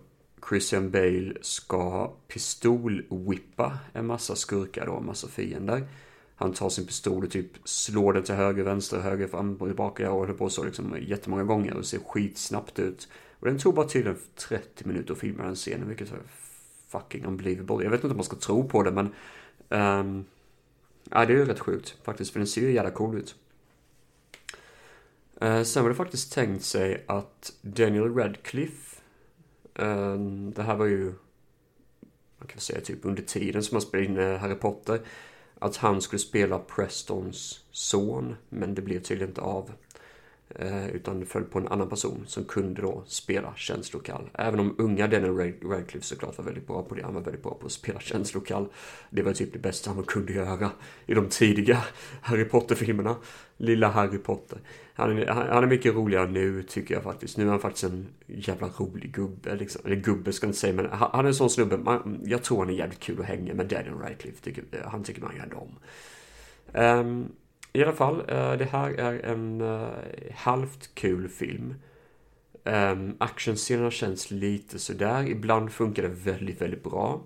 [0.50, 5.88] Christian Bale ska pistolwippa en massa skurkar då, en massa fiender.
[6.36, 10.04] Han tar sin pistol och typ slår den till höger, vänster, höger, fram och tillbaka.
[10.04, 13.08] Jag håller på så liksom jättemånga gånger och ser skitsnabbt ut.
[13.40, 16.20] Och den tog bara tydligen 30 minuter att filma den scenen, vilket är
[16.88, 17.84] fucking unbelievable.
[17.84, 19.14] Jag vet inte om man ska tro på det, men...
[19.70, 20.26] Um,
[21.10, 23.36] ja, det är ju rätt sjukt faktiskt, för den ser ju jävla cool ut.
[25.44, 28.91] Uh, sen var det faktiskt tänkt sig att Daniel Radcliffe,
[29.76, 31.14] Ehm, det här var ju,
[32.38, 35.02] man kan säga typ under tiden som han spelade in eh, Harry Potter,
[35.60, 39.72] att han skulle spela Prestons son, men det blev tydligen inte av.
[40.56, 44.30] Eh, utan det föll på en annan person som kunde då spela känslokall.
[44.34, 47.04] Även om unga Daniel Radcliffe såklart var väldigt bra på det.
[47.04, 48.68] Han var väldigt bra på att spela känslokall.
[49.10, 50.72] Det var typ det bästa han kunde göra
[51.06, 51.84] i de tidiga
[52.22, 53.16] Harry Potter-filmerna.
[53.58, 54.60] Lilla Harry Potter.
[54.94, 57.38] Han är, han är mycket roligare nu tycker jag faktiskt.
[57.38, 59.82] Nu är han faktiskt en jävla rolig gubbe liksom.
[59.86, 61.78] Eller gubbe ska jag inte säga men han är en sån snubbe.
[61.78, 64.44] Man, jag tror han är jävligt kul att hänga med Daniel Radcliffe.
[64.44, 65.80] Tycker, eh, han tycker man ju ändå om.
[66.82, 67.32] Um,
[67.74, 69.90] i alla fall, eh, det här är en eh,
[70.36, 71.74] halvt kul film.
[72.64, 75.28] Um, actionscenerna känns lite sådär.
[75.28, 77.22] Ibland funkar det väldigt, väldigt bra.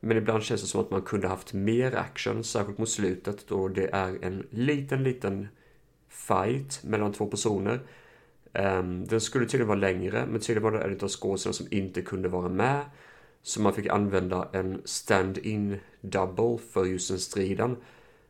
[0.00, 3.68] Men ibland känns det som att man kunde haft mer action, särskilt mot slutet då
[3.68, 5.48] det är en liten, liten
[6.08, 7.80] fight mellan två personer.
[8.52, 12.02] Um, den skulle tydligen vara längre, men tydligen var det en av skådespelarna som inte
[12.02, 12.84] kunde vara med.
[13.42, 17.76] Så man fick använda en stand-in double för just den striden.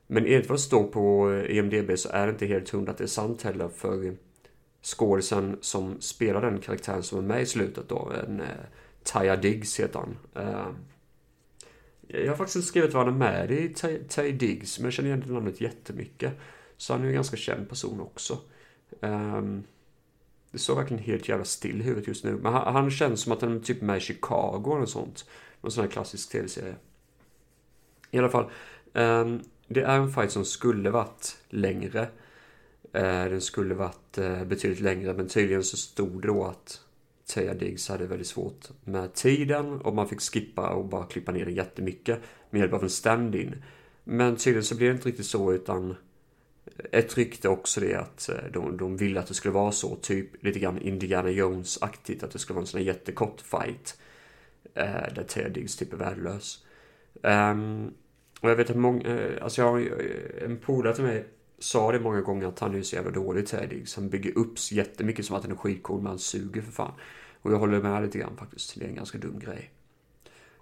[0.06, 2.98] Men enligt vad det står på eh, IMDB så är det inte helt hundra att
[2.98, 4.16] det är sant heller för
[4.82, 8.46] skådisen som spelar den karaktären som är med i slutet då, en eh,
[9.02, 10.16] Taya Diggs heter han.
[10.34, 10.68] Eh,
[12.08, 13.74] jag har faktiskt skrivit vad han är med i,
[14.08, 16.32] Tay Diggs, men jag känner igen det namnet jättemycket.
[16.76, 18.38] Så han är ju en ganska känd person också.
[19.00, 19.42] Eh,
[20.50, 22.38] det står verkligen helt jävla still i huvudet just nu.
[22.42, 25.26] Men han, han, känns som att han är typ med i Chicago eller sånt.
[25.60, 26.74] Någon sån här klassisk tv-serie.
[28.10, 28.50] I alla fall.
[28.92, 32.08] Um, det är en fight som skulle varit längre.
[32.92, 36.80] Eh, den skulle varit eh, betydligt längre men tydligen så stod det då att
[37.26, 41.44] Taya Diggs hade väldigt svårt med tiden och man fick skippa och bara klippa ner
[41.44, 43.62] det jättemycket med hjälp av en stand-in.
[44.04, 45.94] Men tydligen så blev det inte riktigt så utan
[46.92, 50.44] ett rykte också det att eh, de, de ville att det skulle vara så, typ
[50.44, 53.98] lite grann Indiana Jones-aktigt, att det skulle vara en sån här jättekort fight.
[54.74, 56.64] Eh, där Ted Diggs typ är värdelös.
[57.22, 57.94] Um,
[58.44, 61.26] och jag vet att många, eh, alltså jag har eh, en polare till mig
[61.58, 63.96] sa det många gånger att han är så jävla dålig Ted Diggs.
[63.96, 66.92] Han bygger upp jättemycket som att han är skitcool, men han suger för fan.
[67.42, 68.78] Och jag håller med lite grann faktiskt.
[68.78, 69.70] Det är en ganska dum grej.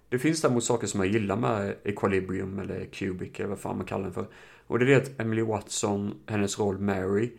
[0.09, 3.85] Det finns däremot saker som jag gillar med Equilibrium eller Cubic eller vad fan man
[3.85, 4.27] kallar den för.
[4.67, 7.31] Och det är det att Emily Watson, hennes roll Mary,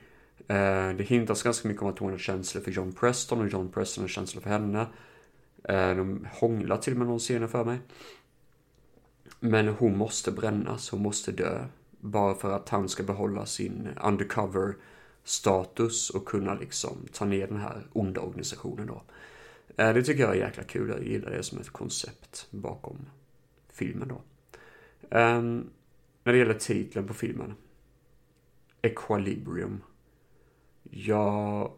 [0.48, 3.68] eh, det hintas ganska mycket om att hon har känslor för John Preston och John
[3.72, 4.86] Preston har känslor för henne.
[5.68, 7.78] Eh, de hånglar till och med någon scener för mig.
[9.46, 11.66] Men hon måste brännas, hon måste dö.
[12.00, 14.76] Bara för att han ska behålla sin undercover
[15.24, 19.02] status och kunna liksom ta ner den här onda organisationen då.
[19.76, 20.88] Eh, det tycker jag är jäkla kul.
[20.88, 22.98] Jag gillar det som ett koncept bakom
[23.72, 24.22] filmen då.
[25.18, 25.70] Um,
[26.24, 27.54] när det gäller titeln på filmen.
[28.82, 29.80] Equilibrium.
[30.90, 31.72] Jag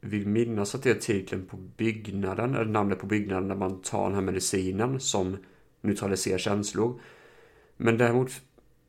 [0.00, 4.04] vill minnas att det är titeln på byggnaden, eller namnet på byggnaden när man tar
[4.04, 5.36] den här medicinen som
[5.84, 7.00] neutraliserar känslor.
[7.76, 8.30] Men däremot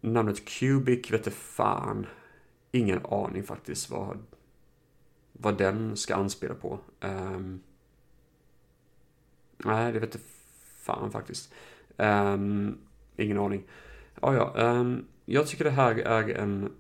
[0.01, 2.05] namnet Cubic vet fan.
[2.71, 4.23] Ingen aning faktiskt vad,
[5.33, 6.79] vad den ska anspela på.
[7.01, 7.61] Um,
[9.57, 10.19] Nej, det vet
[10.77, 11.53] fan faktiskt.
[11.97, 12.77] Um,
[13.17, 13.63] ingen aning.
[14.21, 14.69] Ah, ja, ja.
[14.69, 16.71] Um, jag tycker det här är en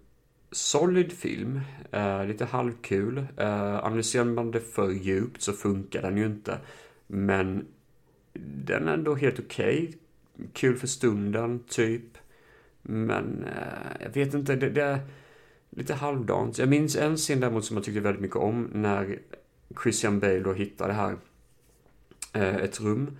[0.51, 1.61] solid film.
[1.95, 3.17] Uh, lite halvkul.
[3.17, 6.59] Uh, analyserar man det för djupt så funkar den ju inte.
[7.07, 7.65] Men
[8.67, 9.83] den är ändå helt okej.
[9.83, 9.99] Okay.
[10.53, 12.17] Kul för stunden, typ.
[12.81, 14.99] Men eh, jag vet inte, det, det, är
[15.69, 16.57] lite halvdant.
[16.57, 19.19] Jag minns en scen däremot som jag tyckte väldigt mycket om när
[19.83, 21.15] Christian Bale då hittar det här
[22.35, 23.17] Eh, ett rum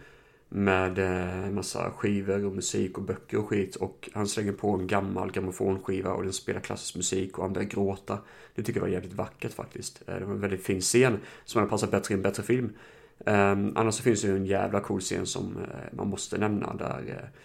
[0.50, 4.88] med eh, massa skivor och musik och böcker och skit och han slänger på en
[4.88, 8.20] gammal grammofonskiva och den spelar klassisk musik och han börjar gråta.
[8.56, 10.02] Det tycker jag var jävligt vackert faktiskt.
[10.08, 12.74] Eh, det var en väldigt fin scen som hade passat bättre i en bättre film.
[13.18, 16.74] Um, annars så finns det ju en jävla cool scen som uh, man måste nämna
[16.74, 17.42] där uh,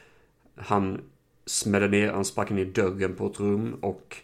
[0.65, 1.01] han
[1.47, 4.17] smäller ner, han sparkar ner dörren på ett rum och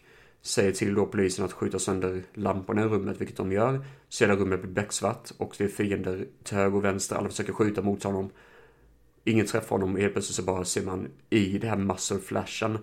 [0.43, 3.85] säger till då polisen att skjuta sönder lamporna i rummet, vilket de gör.
[4.09, 7.17] Så hela rummet blir becksvart och det är fiender till höger och vänster.
[7.17, 8.31] Alla försöker skjuta mot honom.
[9.25, 12.79] Ingen träffar honom och helt plötsligt så bara ser man i det här muscle flashen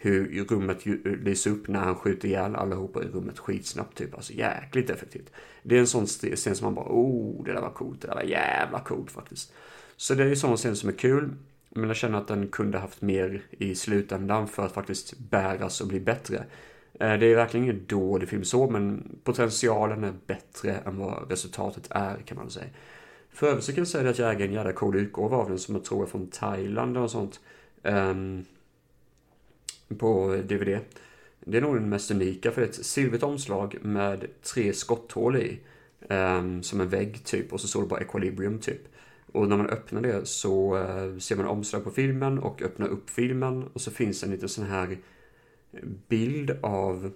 [0.00, 4.14] hur rummet eh, lyser upp när han skjuter ihjäl allihopa i rummet skitsnabbt typ.
[4.14, 5.32] Alltså jäkligt effektivt.
[5.62, 8.14] Det är en sån scen som man bara oh, det där var coolt, det där
[8.14, 9.52] var jävla coolt faktiskt.
[9.96, 11.30] Så det är ju sån scen som är kul.
[11.70, 15.88] Men jag känner att den kunde haft mer i slutändan för att faktiskt bäras och
[15.88, 16.44] bli bättre.
[17.00, 21.86] Eh, det är verkligen ingen dålig film så, men potentialen är bättre än vad resultatet
[21.90, 22.66] är kan man säga.
[23.30, 25.58] För övrigt så kan jag säga att jag äger en jävla cool utgåva av den
[25.58, 27.40] som jag tror är från Thailand och sånt.
[27.82, 28.44] Um,
[29.98, 30.78] på DVD.
[31.40, 35.36] Det är nog den mest unika för det är ett silvert omslag med tre skotthål
[35.36, 35.60] i.
[36.10, 38.80] Um, som en vägg typ och så står det bara Equilibrium typ.
[39.32, 43.10] Och när man öppnar det så uh, ser man omslag på filmen och öppnar upp
[43.10, 44.98] filmen och så finns det en liten sån här
[46.08, 47.12] bild av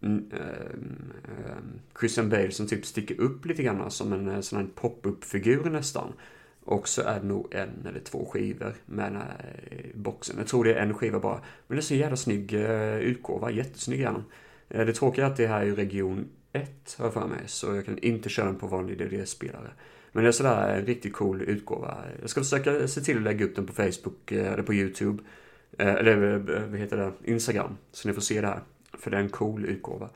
[0.00, 4.66] um, um, Christian Bale som typ sticker upp lite grann som en eh, sån här
[4.74, 6.12] pop-up-figur nästan.
[6.64, 10.36] Och så är det nog en eller två skivor med den här eh, boxen.
[10.38, 11.40] Jag tror det är en skiva bara.
[11.66, 14.24] Men det är så jävla snygg eh, utgåva, jättesnygg är den.
[14.68, 17.74] Eh, det tråkiga är att det här är region 1 har jag för mig, så
[17.74, 19.70] jag kan inte köra den på vanlig DVD-spelare.
[20.12, 22.04] Men det är sådär en riktigt cool utgåva.
[22.20, 25.22] Jag ska försöka se till att lägga upp den på Facebook eller på YouTube.
[25.78, 26.36] Eller
[26.70, 27.12] vad heter det?
[27.24, 27.76] Instagram.
[27.92, 28.60] Så ni får se det här.
[28.98, 30.10] För det är en cool utgåva.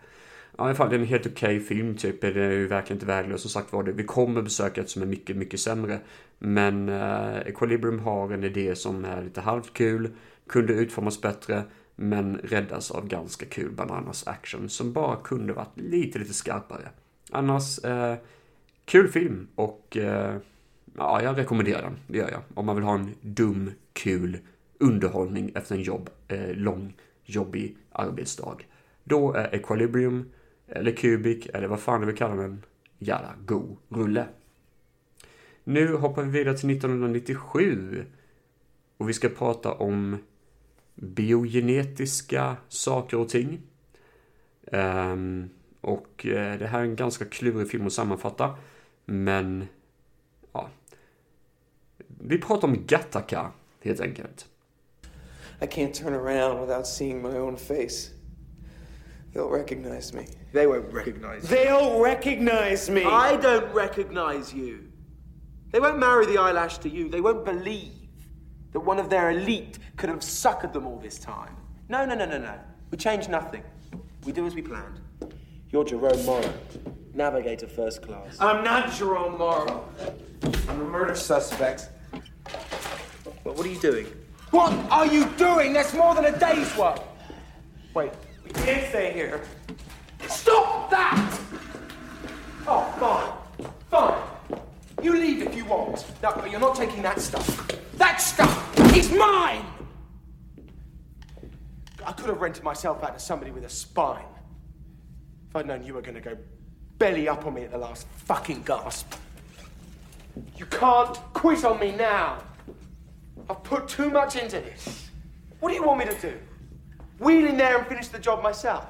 [0.59, 2.21] Ja, i alla fall, det är en helt okej okay film typ.
[2.21, 3.43] Det är ju verkligen inte värdelöst.
[3.43, 3.93] Som sagt var, det.
[3.93, 6.01] vi kommer besöka ett som är mycket, mycket sämre.
[6.39, 10.11] Men uh, Equilibrium har en idé som är lite halvt kul.
[10.49, 11.63] Kunde utformas bättre.
[11.97, 14.69] Men räddas av ganska kul bananas action.
[14.69, 16.89] Som bara kunde varit lite, lite skarpare.
[17.31, 18.15] Annars, uh,
[18.85, 19.49] kul film.
[19.55, 20.37] Och uh,
[20.97, 21.97] ja, jag rekommenderar den.
[22.07, 22.41] Det gör jag.
[22.55, 24.39] Om man vill ha en dum, kul
[24.79, 28.57] underhållning efter en jobb, eh, lång, jobbig arbetsdag.
[29.05, 30.31] Då är Equilibrium,
[30.69, 32.65] eller kubik, eller vad fan du vill kalla den,
[32.99, 34.27] jävla go' rulle.
[35.65, 38.05] Nu hoppar vi vidare till 1997.
[38.97, 40.19] Och vi ska prata om
[40.95, 43.63] biogenetiska saker och ting.
[44.73, 45.51] Um,
[45.81, 48.57] och eh, det här är en ganska klurig film att sammanfatta.
[49.05, 49.67] Men
[50.53, 50.71] ja
[52.29, 53.51] vi pratar om Gattaca,
[53.81, 54.47] helt enkelt.
[55.61, 58.11] I can't turn around without seeing my own face.
[59.37, 60.27] They'll recognize me.
[60.55, 61.49] They won't recognize you.
[61.51, 63.05] They'll recognize me!
[63.05, 64.91] I don't recognize you.
[65.73, 67.11] They won't marry the eyelash to you.
[67.11, 68.09] They won't believe
[68.73, 71.55] that one of their elite could have suckered them all this time.
[71.91, 72.55] No, no, no, no, no.
[72.91, 73.63] We change nothing.
[74.25, 75.03] We do as we planned.
[75.69, 76.55] You're Jerome Morrow,
[77.13, 78.39] navigator first class.
[78.41, 79.87] I'm not Jerome Morrow.
[80.67, 81.91] I'm a murder suspect.
[83.43, 84.07] What, what are you doing?
[84.51, 85.75] What are you doing?
[85.75, 87.03] That's more than a day's work.
[87.93, 88.13] Wait.
[88.47, 89.43] We can't stay here.
[90.29, 91.41] Stop that!
[92.67, 93.69] Oh, fine.
[93.91, 94.63] Fine.
[95.03, 96.05] You leave if you want.
[96.23, 97.69] No, but you're not taking that stuff.
[97.95, 99.65] That stuff is mine!
[102.05, 104.25] I could have rented myself out to somebody with a spine.
[105.51, 106.37] If I'd known you were going to go
[106.99, 109.15] belly up on me at the last fucking gasp.
[110.57, 112.39] You can't quit on me now.
[113.49, 115.09] I've put too much into this.
[115.61, 116.39] What do you want me to do?
[117.19, 118.85] Wheel in there and finish the job myself?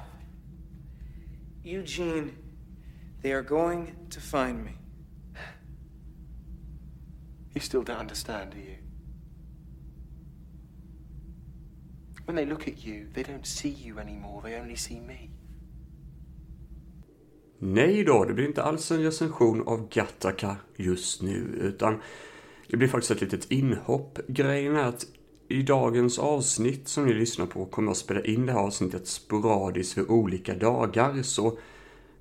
[1.62, 2.33] Eugene,
[3.23, 4.73] they are going to find me.
[7.55, 8.77] You still don't understand, do you?
[12.27, 15.31] When they look at you, they don't see you anymore, they only see me.
[17.59, 22.01] Nej då, det blir inte alls en recension av Gattaca just nu, utan
[22.69, 24.19] det blir faktiskt ett litet inhopp.
[24.29, 25.07] Grejen är att
[25.49, 29.93] i dagens avsnitt som ni lyssnar på kommer jag spela in det här avsnittet sporadiskt
[29.93, 31.59] för olika dagar, så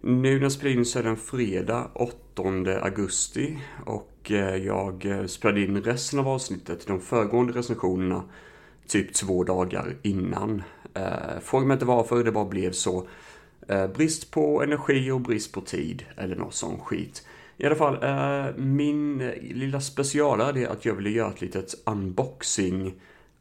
[0.01, 2.43] nu när jag spelar in så är det en fredag 8
[2.81, 8.23] augusti och eh, jag eh, spelade in resten av avsnittet, de föregående recensionerna,
[8.87, 10.63] typ två dagar innan.
[10.93, 13.07] Eh, Fråga mig inte varför, det bara blev så.
[13.95, 17.25] Brist på energi och brist på tid, eller något sån skit.
[17.57, 17.97] I alla fall,
[18.57, 22.93] min lilla specialare är att jag ville göra ett litet unboxing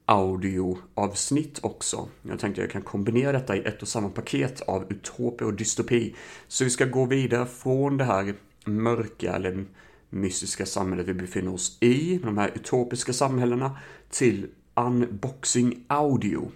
[0.07, 2.09] audioavsnitt också.
[2.23, 6.15] Jag tänkte jag kan kombinera detta i ett och samma paket av utopi och dystopi.
[6.49, 9.65] Så vi ska gå vidare från det här mörka eller
[10.11, 13.79] mystiska samhället vi befinner oss i, de här utopiska samhällena,
[14.11, 16.51] till unboxing audio.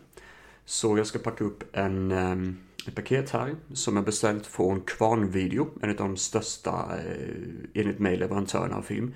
[0.65, 2.57] Så jag ska packa upp en, ehm,
[2.87, 8.17] ett paket här som jag beställt från Kvarnvideo, en av de största, eh, enligt mig,
[8.17, 9.15] leverantörerna av film.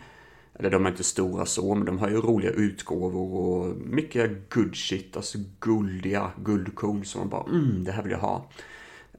[0.55, 4.77] Eller de är inte stora så, men de har ju roliga utgåvor och mycket good
[4.77, 8.51] shit, alltså guldiga guldkorn som man bara mm, det här vill jag ha.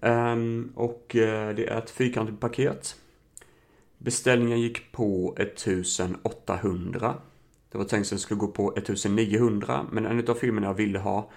[0.01, 1.21] Um, och uh,
[1.55, 2.95] det är ett fyrkantigt paket.
[3.97, 7.15] Beställningen gick på 1800.
[7.71, 10.99] Det var tänkt att den skulle gå på 1900, men en av filmerna jag ville
[10.99, 11.29] ha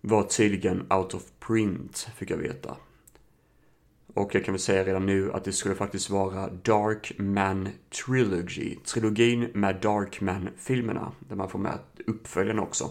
[0.00, 2.76] var tydligen out of print, fick jag veta.
[4.14, 7.68] Och jag kan väl säga redan nu att det skulle faktiskt vara Darkman
[8.06, 8.76] Trilogy.
[8.84, 11.12] Trilogin med Darkman-filmerna.
[11.18, 12.90] Där man får med uppföljaren också.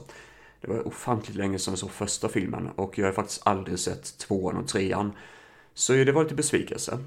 [0.62, 4.18] Det var ofantligt länge sedan jag såg första filmen och jag har faktiskt aldrig sett
[4.18, 5.12] tvåan och trean.
[5.74, 6.98] Så det var lite besvikelse.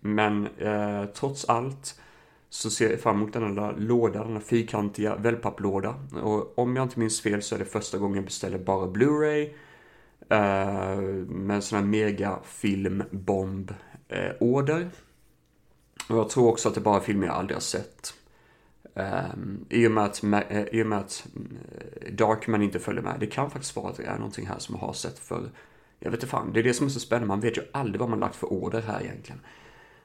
[0.00, 2.00] Men eh, trots allt
[2.48, 4.26] så ser jag fram emot den här lådan.
[4.26, 5.94] Den här fyrkantiga wellpapplåda.
[6.22, 9.50] Och om jag inte minns fel så är det första gången jag beställer bara Blu-ray
[10.28, 13.74] Eh, med en sån här mega filmbomb
[14.08, 14.90] eh, order.
[16.08, 18.14] Och jag tror också att det bara är filmer jag aldrig har sett.
[18.94, 21.26] Um, I och med att, uh, i och med att
[22.12, 23.16] Darkman inte följer med.
[23.20, 25.50] Det kan faktiskt vara att det är någonting här som jag har sett för
[26.00, 27.28] jag vet inte fan, det är det som är så spännande.
[27.28, 29.40] Man vet ju aldrig vad man lagt för order här egentligen.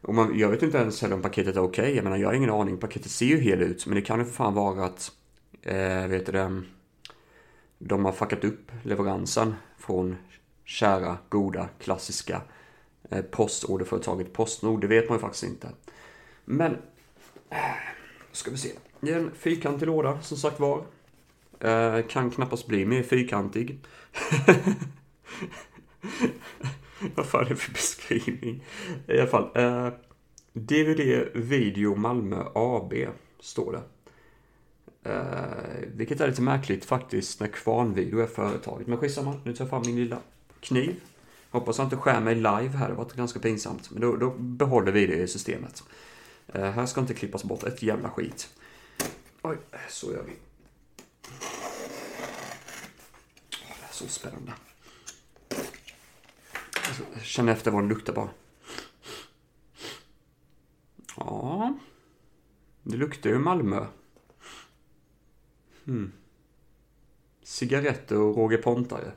[0.02, 1.84] Och man, jag vet inte ens heller om paketet är okej.
[1.84, 1.96] Okay.
[1.96, 2.78] Jag menar, jag har ingen aning.
[2.78, 3.86] Paketet ser ju helt ut.
[3.86, 5.12] Men det kan ju för fan vara att,
[5.62, 6.62] eh, vet du det,
[7.84, 10.18] de har fuckat upp leveransen från
[10.66, 12.42] kära, goda, klassiska
[13.10, 14.82] eh, postorderföretaget Postnord.
[14.82, 15.70] Det vet man ju faktiskt inte.
[16.46, 16.72] Men,
[17.50, 17.58] eh,
[18.32, 18.72] ska vi se.
[19.00, 20.86] Det är en fyrkantig låda som sagt var.
[21.60, 23.80] Eh, kan knappast bli mer fyrkantig.
[27.16, 28.64] Vad fan är det för beskrivning?
[29.08, 29.50] I alla fall.
[29.56, 29.90] Eh,
[30.54, 32.94] DVD Video Malmö AB
[33.40, 33.82] står det.
[35.06, 38.88] Uh, vilket är lite märkligt faktiskt när Kvarnvideo är företaget.
[38.88, 40.18] Men skitsamma, nu tar jag fram min lilla
[40.60, 41.04] kniv.
[41.50, 43.92] Hoppas jag inte skär mig live här, det var ganska pinsamt.
[43.92, 45.84] Men då, då behåller vi det i systemet.
[46.56, 48.50] Uh, här ska inte klippas bort ett jävla skit.
[49.42, 49.58] Oj,
[49.90, 50.32] så gör vi.
[53.52, 54.52] Oh, det är så spännande.
[56.88, 58.30] Alltså, känner efter vad den luktar bara.
[61.16, 61.74] Ja,
[62.84, 63.86] det luktar ju Malmö.
[65.86, 66.12] Hmm.
[67.44, 69.12] Cigaretter och Roger Pontare.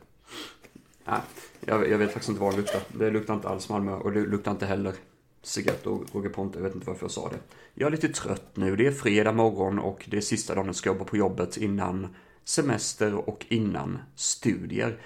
[1.04, 1.20] Nej,
[1.60, 2.80] jag, jag, vet faktiskt inte vad det luktar.
[2.98, 4.94] Det luktar inte alls Malmö och det luktar inte heller
[5.42, 6.62] Cigaretter och Roger Pontare.
[6.62, 7.38] jag vet inte varför jag sa det.
[7.74, 10.76] Jag är lite trött nu, det är fredag morgon och det är sista dagen jag
[10.76, 12.08] ska jobba på jobbet innan
[12.44, 14.98] semester och innan studier.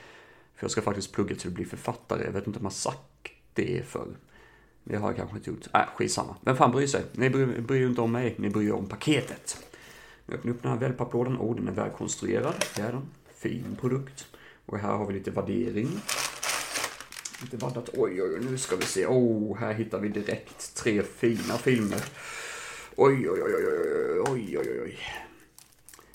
[0.55, 3.03] För jag ska faktiskt plugga till att bli författare, jag vet inte om jag sagt
[3.55, 4.17] det förr.
[4.85, 5.67] Det har jag kanske inte gjort.
[5.75, 6.37] Äh, skitsamma.
[6.41, 7.05] Vem fan bryr sig?
[7.13, 9.65] Ni bryr, bryr inte om mig, ni bryr er om paketet.
[10.31, 11.39] Jag öppnar upp den här wellpapplådan.
[11.39, 12.65] Oh, den är välkonstruerad.
[12.77, 13.11] Det är den.
[13.35, 14.27] Fin produkt.
[14.67, 15.89] Och här har vi lite värdering.
[17.43, 17.89] Lite vaddat.
[17.93, 19.07] Oj, oj, oj, nu ska vi se.
[19.07, 22.05] Oh, här hittar vi direkt tre fina filmer.
[22.97, 23.67] Oj, oj, oj, oj,
[24.27, 24.99] oj, oj, oj, oj.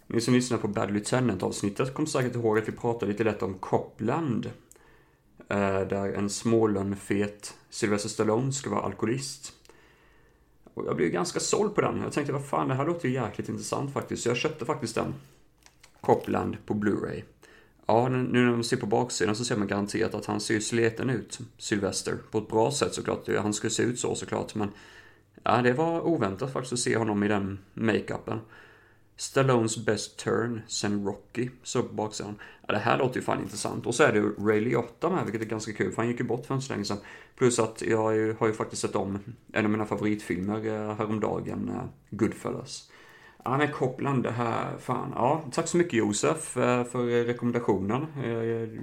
[0.07, 3.53] Ni som lyssnar på Bad Lieutenant-avsnittet kommer säkert ihåg att vi pratade lite lätt om
[3.53, 4.45] Copland.
[5.49, 9.53] Eh, där en smålönfet Sylvester Stallone ska vara alkoholist.
[10.73, 12.01] Och jag blev ganska såld på den.
[12.01, 14.23] Jag tänkte, vad fan, det här låter ju jäkligt intressant faktiskt.
[14.23, 15.13] Så jag köpte faktiskt den.
[16.01, 17.23] Copland på Blu-ray.
[17.85, 21.09] Ja, nu när man ser på baksidan så ser man garanterat att han ser sleten
[21.09, 22.17] ut, Sylvester.
[22.31, 23.27] På ett bra sätt såklart.
[23.37, 24.69] Han skulle se ut så såklart, men...
[25.43, 28.39] Ja, det var oväntat faktiskt att se honom i den makeupen.
[29.15, 32.35] Stallones best turn sen Rocky, så på baksidan.
[32.67, 33.85] Ja, det här låter ju fan intressant.
[33.85, 36.25] Och så är det Ray Liotta med, vilket är ganska kul, för han gick ju
[36.25, 36.97] bort för inte så länge sedan.
[37.35, 39.19] Plus att jag har ju faktiskt sett om
[39.53, 42.91] en av mina favoritfilmer eh, häromdagen, eh, Goodfellas.
[43.45, 45.11] Ja men Copland, det här, fan.
[45.15, 48.07] Ja, tack så mycket Josef eh, för rekommendationen.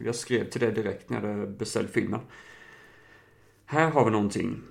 [0.04, 2.20] Jag skrev till dig direkt när jag beställde filmen.
[3.64, 4.62] Här har vi någonting.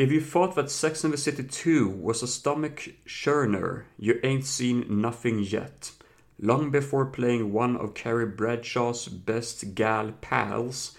[0.00, 4.46] If you thought that Sex and the City 2 was a stomach churner, you ain't
[4.46, 5.92] seen nothing yet.
[6.40, 10.96] Long before playing one of Carrie Bradshaw's best gal pals,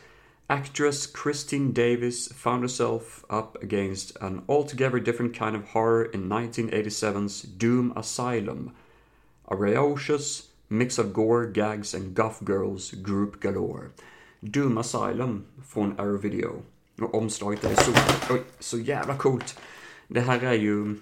[0.47, 7.41] actress Christine Davis found herself up against an altogether different kind of horror in 1987's
[7.41, 8.71] Doom Asylum.
[9.47, 13.93] A raucous mix of gore, gags and goth girls group galore.
[14.43, 16.61] Doom Asylum från Arrow Video.
[16.99, 17.91] Och omslaget är så,
[18.33, 19.59] oj, så jävla coolt.
[20.07, 20.95] Det här är ju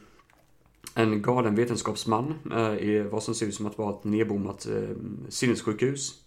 [0.95, 4.89] en galen vetenskapsman eh, i vad som ser ut som att vara ett nedbommat eh,
[5.29, 6.23] sinnessjukhus.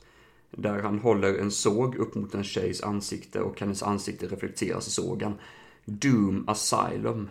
[0.50, 4.90] Där han håller en såg upp mot en tjejs ansikte och hennes ansikte reflekteras i
[4.90, 5.34] sågen.
[5.84, 7.28] Doom Asylum.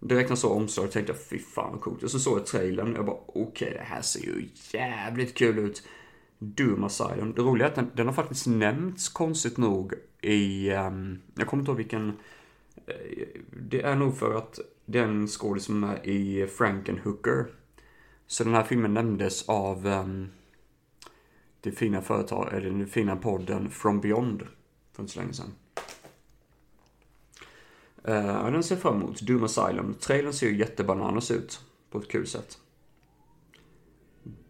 [0.00, 2.02] Direkt när jag såg omslaget tänkte jag fy fan vad coolt.
[2.02, 5.34] Och så såg jag trailern och jag bara okej okay, det här ser ju jävligt
[5.34, 5.82] kul ut.
[6.38, 7.32] Doom Asylum.
[7.36, 11.60] Det roliga är att den, den har faktiskt nämnts konstigt nog i, um, jag kommer
[11.60, 12.08] inte ihåg vilken,
[12.86, 17.46] eh, det är nog för att den skådis som är i Frankenhooker.
[18.26, 20.30] Så den här filmen nämndes av um,
[21.60, 24.46] det fina företag, eller den fina podden From Beyond
[24.92, 25.54] för inte så länge sedan.
[28.08, 29.20] Uh, den ser fram emot.
[29.20, 29.94] Doom Asylum.
[30.00, 31.60] Trailern ser ju jättebananas ut.
[31.90, 32.58] På ett kul sätt.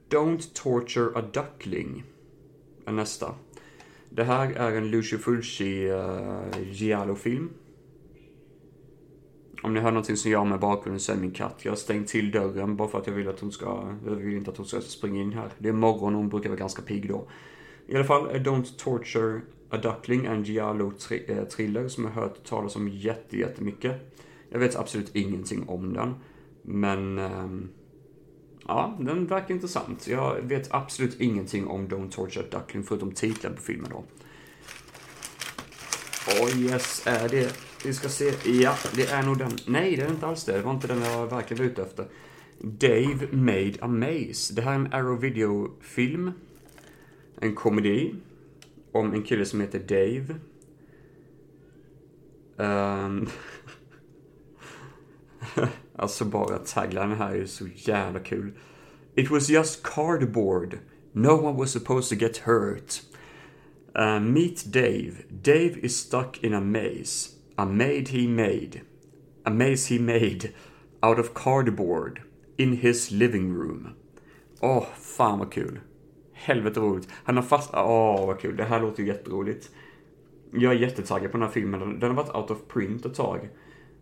[0.08, 2.04] Don't Torture a Duckling
[2.84, 3.34] är nästa.
[4.10, 7.50] Det här är en Lucio Fulci uh, Giallo-film.
[9.62, 11.64] Om ni hör någonting som gör med bakgrunden så är min katt.
[11.64, 14.36] Jag har stängt till dörren bara för att jag vill att hon ska, jag vill
[14.36, 15.50] inte att hon ska springa in här.
[15.58, 17.28] Det är morgon och hon brukar vara ganska pigg då.
[17.86, 19.40] I alla fall, eh, Don't Torture
[19.70, 24.14] a Duckling en Giallo-thriller som jag har hört talas om jättemycket.
[24.48, 26.14] Jag vet absolut ingenting om den.
[26.62, 27.68] Men um,
[28.68, 30.06] Ja, den verkar intressant.
[30.06, 34.04] Jag vet absolut ingenting om Don't Torture Duckling förutom titeln på filmen då.
[36.40, 37.56] Oh yes, är det...
[37.84, 38.32] Vi ska se.
[38.44, 39.50] Ja, det är nog den.
[39.66, 40.52] Nej, det är inte alls det.
[40.52, 42.06] Det var inte den jag verkligen var ute efter.
[42.58, 44.54] Dave Made a Maze.
[44.54, 46.32] Det här är en Arrow Video-film.
[47.40, 48.14] En komedi.
[48.92, 50.34] Om en kille som heter Dave.
[52.56, 53.28] Um...
[55.98, 58.52] Alltså bara tagline här är så jävla kul.
[59.14, 60.78] It was just cardboard.
[61.12, 63.02] No one was supposed to get hurt.
[63.98, 65.12] Uh, meet Dave.
[65.42, 67.30] Dave is stuck in a maze.
[67.56, 68.80] A maze he made.
[69.44, 70.52] A maze he made
[71.02, 72.22] out of cardboard
[72.56, 73.88] in his living room.
[74.60, 75.80] Åh, oh, fan vad kul.
[76.32, 77.08] Helvete roligt.
[77.24, 77.70] Han har fast...
[77.74, 78.56] Åh, oh, vad kul.
[78.56, 79.70] Det här låter ju jätteroligt.
[80.52, 81.98] Jag är jättetaggad på den här filmen.
[81.98, 83.48] Den har varit out of print ett tag.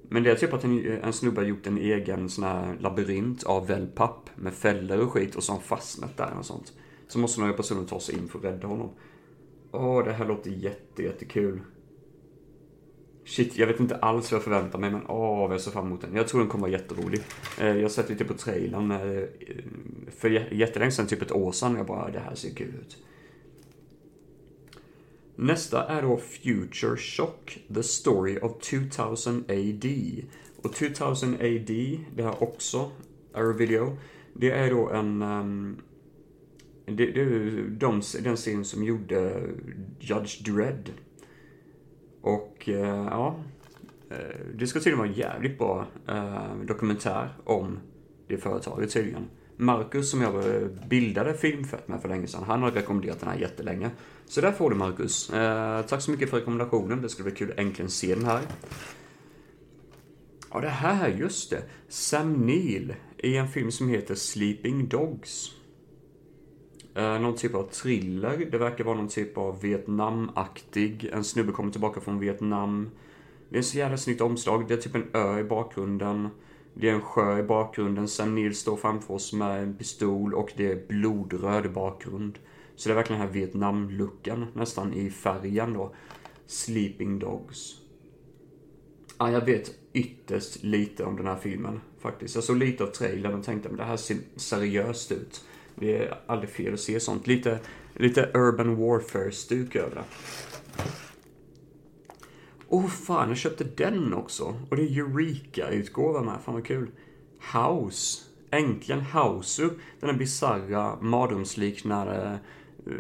[0.09, 3.43] Men det är typ att en, en snubbe har gjort en egen sån här labyrint
[3.43, 6.73] av wellpapp med fällor och skit och så har han fastnat där och sånt.
[7.09, 8.91] Så måste några personer ta sig in för att rädda honom.
[9.73, 11.61] Åh, det här låter jätte, jättekul.
[13.25, 15.87] Shit, jag vet inte alls vad jag förväntar mig, men åh, vad jag ser fram
[15.87, 16.17] emot den.
[16.17, 17.21] Jag tror den kommer vara jätterolig.
[17.61, 19.25] Eh, jag har sett lite typ på trailern eh,
[20.11, 22.99] för jättelänge sedan, typ ett år sedan, och jag bara, det här ser kul ut.
[25.37, 29.87] Nästa är då Future Shock, The Story of 2000 AD.
[30.63, 32.91] Och 2000 AD, det här också
[33.35, 33.97] Arrow Video,
[34.33, 35.23] det är då en...
[35.23, 35.77] Um,
[36.87, 39.43] det, det är de, den serien som gjorde
[40.01, 40.91] Judge Dredd.
[42.21, 42.77] Och uh,
[43.11, 43.41] ja,
[44.11, 44.17] eh,
[44.55, 47.79] det ska tydligen vara en jävligt bra uh, dokumentär om
[48.29, 49.25] det företaget tydligen.
[49.57, 50.45] Marcus som jag
[50.89, 53.91] bildade Filmfett med för länge sedan, han har rekommenderat den här jättelänge.
[54.27, 55.31] Så där får du Marcus.
[55.31, 58.41] Eh, tack så mycket för rekommendationen, det skulle bli kul att äntligen se den här.
[60.53, 61.63] Ja, det här, just det.
[61.89, 65.53] Sam Neill i en film som heter Sleeping Dogs.
[66.95, 68.49] Eh, någon typ av thriller.
[68.51, 71.11] Det verkar vara någon typ av Vietnamaktig.
[71.13, 72.91] En snubbe kommer tillbaka från Vietnam.
[73.49, 74.69] Det är så jävla snyggt omslag.
[74.69, 76.29] Det är typ en ö i bakgrunden.
[76.79, 78.09] Det är en sjö i bakgrunden.
[78.09, 82.39] Sam Neill står framför oss med en pistol och det är blodröd bakgrund.
[82.77, 85.95] Så det är verkligen den här Vietnam-looken nästan i färgen då.
[86.47, 87.75] Sleeping Dogs.
[89.19, 92.35] Ja, jag vet ytterst lite om den här filmen faktiskt.
[92.35, 95.45] Jag såg lite av trailern och tänkte att det här ser seriöst ut.
[95.75, 97.27] Det är aldrig fel att se sånt.
[97.27, 97.59] Lite,
[97.95, 100.05] lite Urban Warfare-stuk över det.
[102.69, 104.55] Åh oh, fan, jag köpte den också.
[104.71, 106.41] Och det är Eureka-utgåva med.
[106.45, 106.91] Fan vad kul.
[107.55, 108.23] House.
[108.51, 109.71] Äntligen Hausu.
[110.01, 112.39] Den här bisarra, mardrömsliknande
[112.87, 112.93] eh,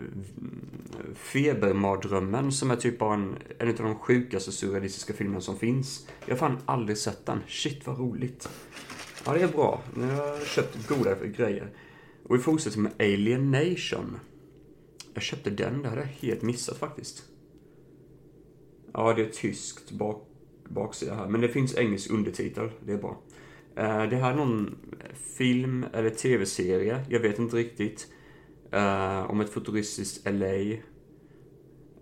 [1.14, 6.08] febermardrömmen som är typ bara en, en av de sjukaste surrealistiska filmerna som finns.
[6.26, 7.40] Jag har fan aldrig sett den.
[7.46, 8.48] Shit vad roligt.
[9.26, 9.82] Ja, det är bra.
[9.94, 11.70] Nu har jag köpt goda grejer.
[12.22, 14.18] Och vi fortsätter med Alien Nation.
[15.14, 17.22] Jag köpte den, det hade jag helt missat faktiskt.
[18.96, 20.28] Ja, det är tyskt bak,
[20.68, 21.26] baksida här.
[21.26, 23.22] Men det finns engelsk undertitel, det är bra.
[23.76, 24.78] Eh, det här är någon
[25.38, 28.06] film eller tv-serie, jag vet inte riktigt.
[28.72, 30.76] Eh, om ett futuristiskt LA.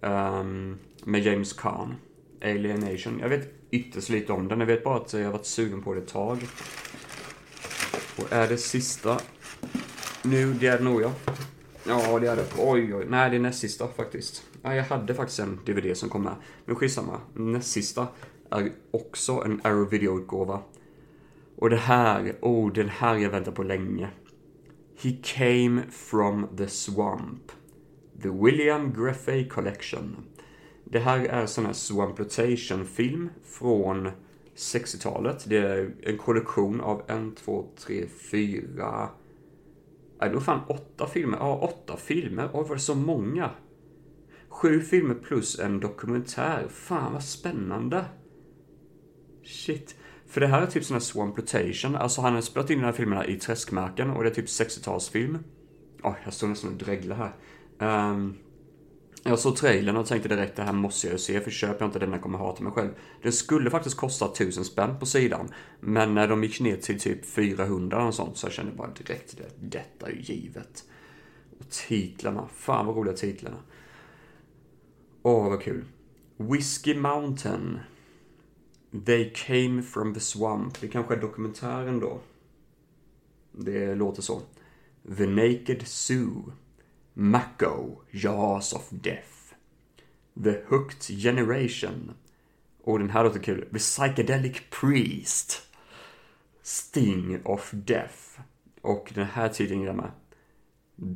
[0.02, 1.94] Ehm, med James Caan.
[2.42, 3.18] Alienation.
[3.20, 4.60] Jag vet ytterst lite om den.
[4.60, 6.38] Jag vet bara att jag har varit sugen på det ett tag.
[8.16, 9.20] Och är det sista
[10.22, 11.12] nu, det är det nog ja.
[11.86, 12.46] Ja, det är det.
[12.58, 13.06] Oj, oj.
[13.08, 14.44] Nej, det är näst sista faktiskt.
[14.62, 16.34] Ja, jag hade faktiskt en DVD som kom med.
[16.64, 17.20] Men skitsamma.
[17.34, 18.06] Näst sista
[18.50, 20.62] är också en Arrow Video-utgåva.
[21.56, 24.08] Och det här, oh, den här jag väntat på länge.
[25.02, 27.52] He came from the swamp.
[28.22, 30.16] The William Greffey Collection.
[30.84, 34.10] Det här är sån här swamp rotation-film från
[34.56, 35.44] 60-talet.
[35.46, 39.08] Det är en kollektion av en, två, tre, fyra...
[40.24, 41.38] Nej, det var fan åtta filmer.
[41.38, 42.50] Ja, åtta filmer.
[42.52, 43.50] Oj, var det så många?
[44.48, 46.66] Sju filmer plus en dokumentär.
[46.68, 48.04] Fan vad spännande.
[49.42, 49.96] Shit.
[50.26, 51.96] För det här är typ sån här Swamplotation.
[51.96, 55.38] Alltså han har spelat in de här filmerna i träskmarken och det är typ 60-talsfilm.
[56.02, 57.34] Åh, oh, jag står nästan och dreglar
[57.78, 58.10] här.
[58.10, 58.36] Um,
[59.26, 61.88] jag såg trailern och tänkte direkt det här måste jag ju se för köper jag
[61.88, 62.90] inte den jag kommer hata mig själv.
[63.22, 65.48] Den skulle faktiskt kosta 1000 spänn på sidan.
[65.80, 68.90] Men när de gick ner till typ 400 och sånt så jag kände jag bara
[68.90, 70.84] direkt det, detta är ju givet.
[71.58, 73.58] Och titlarna, fan vad roliga titlarna.
[75.22, 75.84] Åh vad kul.
[76.36, 77.78] Whiskey Mountain.
[79.06, 80.80] They came from the swamp.
[80.80, 82.20] Det kanske är dokumentären då.
[83.52, 84.40] Det låter så.
[85.16, 86.52] The Naked Zoo.
[87.16, 89.54] Mako, Jaws of Death.
[90.44, 92.14] The Hooked Generation.
[92.82, 93.68] Och den här låter kul.
[93.72, 95.62] The Psychedelic Priest.
[96.62, 98.40] Sting of Death.
[98.80, 100.10] Och den här tydligen gillar med.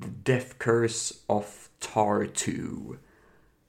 [0.02, 2.96] The Death Curse of Tartu.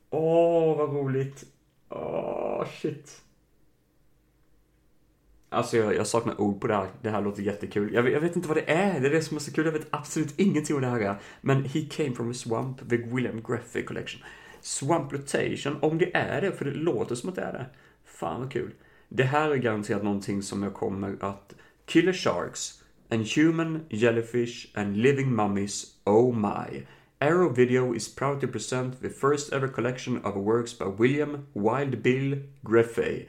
[0.09, 1.45] Åh, oh, vad roligt.
[1.89, 3.21] Åh, oh, shit.
[5.49, 6.87] Alltså jag, jag, saknar ord på det här.
[7.01, 7.93] Det här låter jättekul.
[7.93, 8.99] Jag, jag, vet inte vad det är.
[8.99, 9.65] Det är det som är så kul.
[9.65, 11.19] Jag vet absolut ingenting om det här.
[11.41, 14.21] Men He came from a swamp, the William Graphic Collection.
[14.61, 17.65] Swamplotation, om det är det, för det låter som att det är det.
[18.05, 18.71] Fan vad kul.
[19.09, 21.55] Det här är garanterat någonting som jag kommer att...
[21.85, 26.85] Killer Sharks, and Human, Jellyfish and Living Mummies, Oh My.
[27.21, 32.03] Arrow Video is proud to present the first ever collection of works by William Wild
[32.03, 33.25] Bill Greffey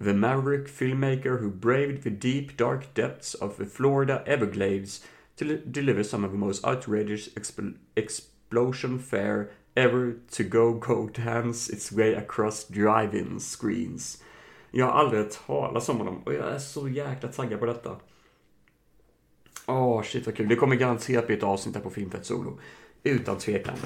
[0.00, 5.04] the maverick filmmaker who braved the deep, dark depths of the Florida Everglades
[5.36, 11.68] to deliver some of the most outrageous exp explosion fare ever to go go dance
[11.68, 14.22] its way across drive-in screens.
[14.70, 17.96] Jag har aldrig hört talas om honom och jag är så jäkla taggad på detta.
[19.66, 20.48] Åh, oh, shit vad kul.
[20.48, 22.58] Det kommer garanterat bli ett avsnitt här på Filmfett Solo.
[23.02, 23.76] Utan tvekan.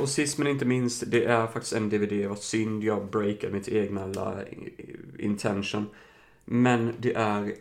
[0.00, 2.28] Och sist men inte minst, det är faktiskt en DVD.
[2.28, 4.34] Vad synd jag breakade mitt egna
[5.18, 5.86] intention.
[6.44, 7.54] Men det är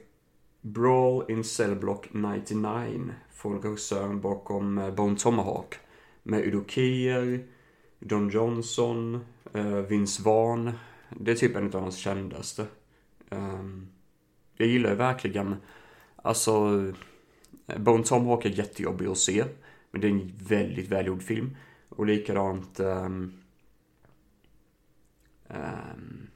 [0.61, 5.75] Brawl in Cellblock 99 från regissören bakom eh, Bone Tomahawk.
[6.23, 7.45] Med Udo Kier,
[7.99, 9.19] Don Johnson,
[9.53, 10.71] eh, Vince Vaughn.
[11.09, 12.65] Det är typ en av hans kändaste.
[13.29, 13.87] Ehm,
[14.57, 15.55] jag gillar ju verkligen,
[16.15, 16.51] alltså,
[17.67, 19.43] eh, Bone Tomahawk är jättejobbig att se.
[19.91, 21.55] Men det är en väldigt välgjord film.
[21.97, 23.33] Och likadant ehm, ehm, um,
[25.49, 26.27] Um,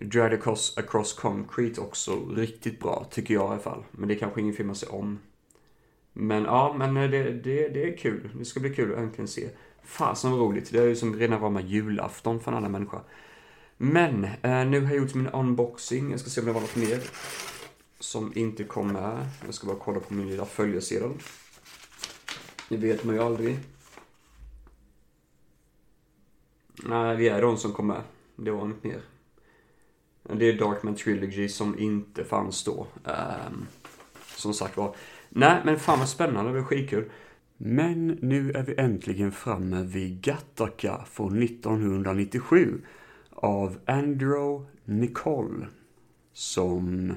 [0.00, 3.84] Dread across, across Concrete också riktigt bra, tycker jag i alla fall.
[3.90, 5.18] Men det är kanske ingen film man ser om.
[6.12, 8.30] Men ja, men eh, det, det, det är kul.
[8.38, 9.48] Det ska bli kul att äntligen se.
[9.82, 10.72] Fasen vad roligt.
[10.72, 13.00] Det är ju som rena rama julafton för en annan människa.
[13.76, 16.10] Men, eh, nu har jag gjort min unboxing.
[16.10, 17.00] Jag ska se om det var något mer
[17.98, 19.26] som inte kom med.
[19.44, 21.12] Jag ska bara kolla på min lilla följesedel.
[22.68, 23.58] Det vet man ju aldrig.
[26.84, 28.02] Nej, vi är de som kom med.
[28.36, 29.00] Det var inget mer.
[30.22, 32.86] Det är Darkman Trilogy som inte fanns då.
[33.04, 33.66] Um,
[34.36, 34.96] som sagt var.
[35.28, 36.52] Nej, men fan vad spännande.
[36.52, 37.10] Det var skitkul.
[37.56, 42.80] Men nu är vi äntligen framme vid Gattaca från 1997
[43.30, 45.66] av Andrew Nicole.
[46.32, 47.12] Som,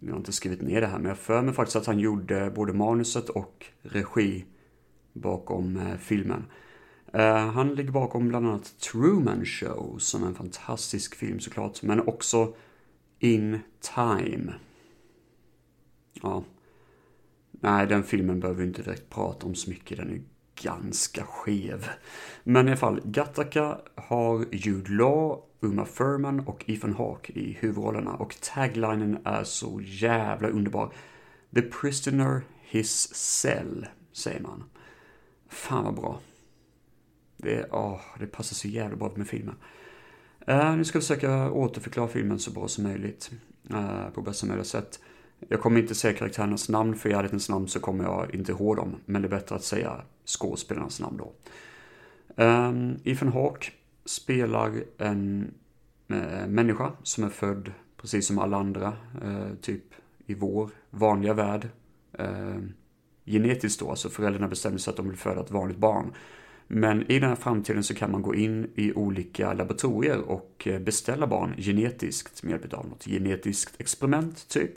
[0.00, 2.52] jag har inte skrivit ner det här, men jag för mig faktiskt att han gjorde
[2.54, 4.44] både manuset och regi
[5.12, 6.44] bakom eh, filmen.
[7.14, 12.08] Eh, han ligger bakom bland annat Truman Show, som är en fantastisk film såklart, men
[12.08, 12.54] också
[13.18, 13.58] In
[13.94, 14.54] Time.
[16.22, 16.44] Ja.
[17.50, 20.22] Nej, den filmen behöver vi inte direkt prata om så mycket, den är
[20.62, 21.88] ganska skev.
[22.44, 28.14] Men i alla fall, Gattaca har Jude Law, Uma Thurman och Ethan Hawke i huvudrollerna
[28.14, 30.92] och taglinen är så jävla underbar.
[31.54, 34.64] The prisoner, his cell, säger man.
[35.48, 36.20] Fan vad bra.
[37.44, 39.54] Det, oh, det passar så jävla bra med filmen.
[40.48, 43.30] Uh, nu ska jag försöka återförklara filmen så bra som möjligt.
[43.70, 45.00] Uh, på bästa möjliga sätt.
[45.48, 48.76] Jag kommer inte säga karaktärernas namn, för i ärlighetens namn så kommer jag inte ihåg
[48.76, 48.96] dem.
[49.04, 51.32] Men det är bättre att säga skådespelarnas namn då.
[52.44, 53.66] Um, Ethan Hawke
[54.04, 55.54] spelar en
[56.12, 58.92] uh, människa som är född precis som alla andra,
[59.24, 59.84] uh, typ
[60.26, 61.68] i vår vanliga värld.
[62.20, 62.58] Uh,
[63.24, 66.12] genetiskt då, alltså föräldrarna bestämmer sig att de vill föda ett vanligt barn.
[66.66, 70.80] Men i den här framtiden så kan man gå in i olika laboratorier och eh,
[70.80, 74.72] beställa barn genetiskt med hjälp av något genetiskt experiment, typ.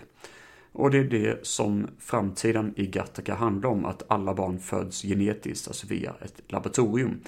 [0.71, 5.67] Och det är det som framtiden i Gattaca handlar om, att alla barn föds genetiskt,
[5.67, 7.19] alltså via ett laboratorium.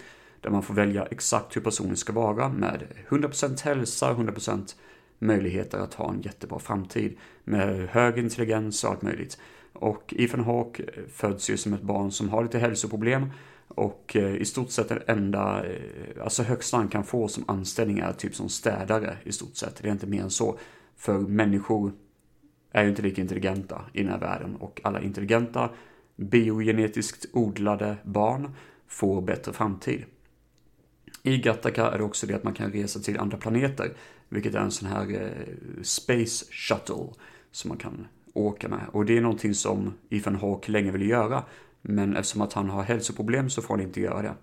[0.42, 4.76] Där man får välja exakt hur personen ska vara med 100% hälsa, 100%
[5.20, 7.18] möjligheter att ha en jättebra framtid.
[7.44, 9.38] Med hög intelligens och allt möjligt.
[9.74, 13.26] Och Ethan Hawke eh, föds ju som ett barn som har lite hälsoproblem.
[13.70, 18.00] Och eh, i stort sett den enda, eh, alltså högsta han kan få som anställning
[18.00, 19.76] är typ som städare i stort sett.
[19.82, 20.60] Det är inte mer än så.
[20.96, 21.94] För människor
[22.72, 25.70] är ju inte lika intelligenta i den här världen och alla intelligenta
[26.16, 28.56] biogenetiskt odlade barn
[28.88, 30.06] får bättre framtid.
[31.24, 33.94] I Gattaca är det också det att man kan resa till andra planeter,
[34.30, 37.14] vilket är en sån här eh, Space Shuttle
[37.52, 38.82] som man kan åka med.
[38.92, 41.44] Och det är någonting som Ethan Hawke länge ville göra,
[41.82, 44.36] men eftersom att han har hälsoproblem så får han inte göra det.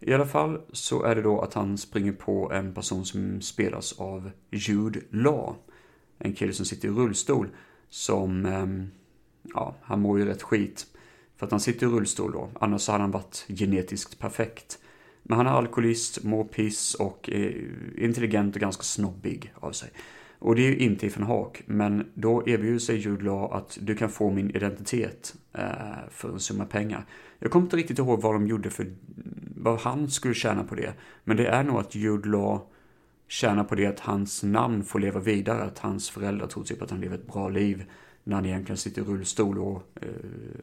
[0.00, 3.92] I alla fall så är det då att han springer på en person som spelas
[3.92, 5.56] av Jude Law
[6.18, 7.48] en kille som sitter i rullstol
[7.88, 8.90] som, ehm,
[9.42, 10.86] ja, han mår ju rätt skit.
[11.36, 14.78] För att han sitter i rullstol då, annars så hade han varit genetiskt perfekt.
[15.22, 19.90] Men han är alkoholist, mår piss och är intelligent och ganska snobbig av sig.
[20.38, 23.94] Och det är ju inte Ifrån Haak, men då erbjuder sig Jude Law att du
[23.94, 25.64] kan få min identitet eh,
[26.10, 27.06] för en summa pengar.
[27.38, 28.86] Jag kommer inte riktigt ihåg vad de gjorde för,
[29.56, 30.94] vad han skulle tjäna på det.
[31.24, 32.60] Men det är nog att Jude Law
[33.28, 36.90] tjänar på det att hans namn får leva vidare, att hans föräldrar tror typ att
[36.90, 37.84] han lever ett bra liv
[38.24, 40.08] när han egentligen sitter i rullstol och eh,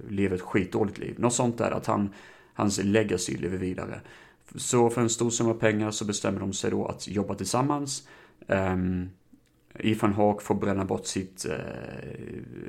[0.09, 1.15] lever ett skitdåligt liv.
[1.19, 2.09] Något sånt där, att han,
[2.53, 4.01] hans legacy lever vidare.
[4.55, 8.07] Så för en stor summa pengar så bestämmer de sig då att jobba tillsammans.
[8.47, 9.09] Um,
[9.79, 11.57] Ethan Hawke får bränna bort sitt, eh,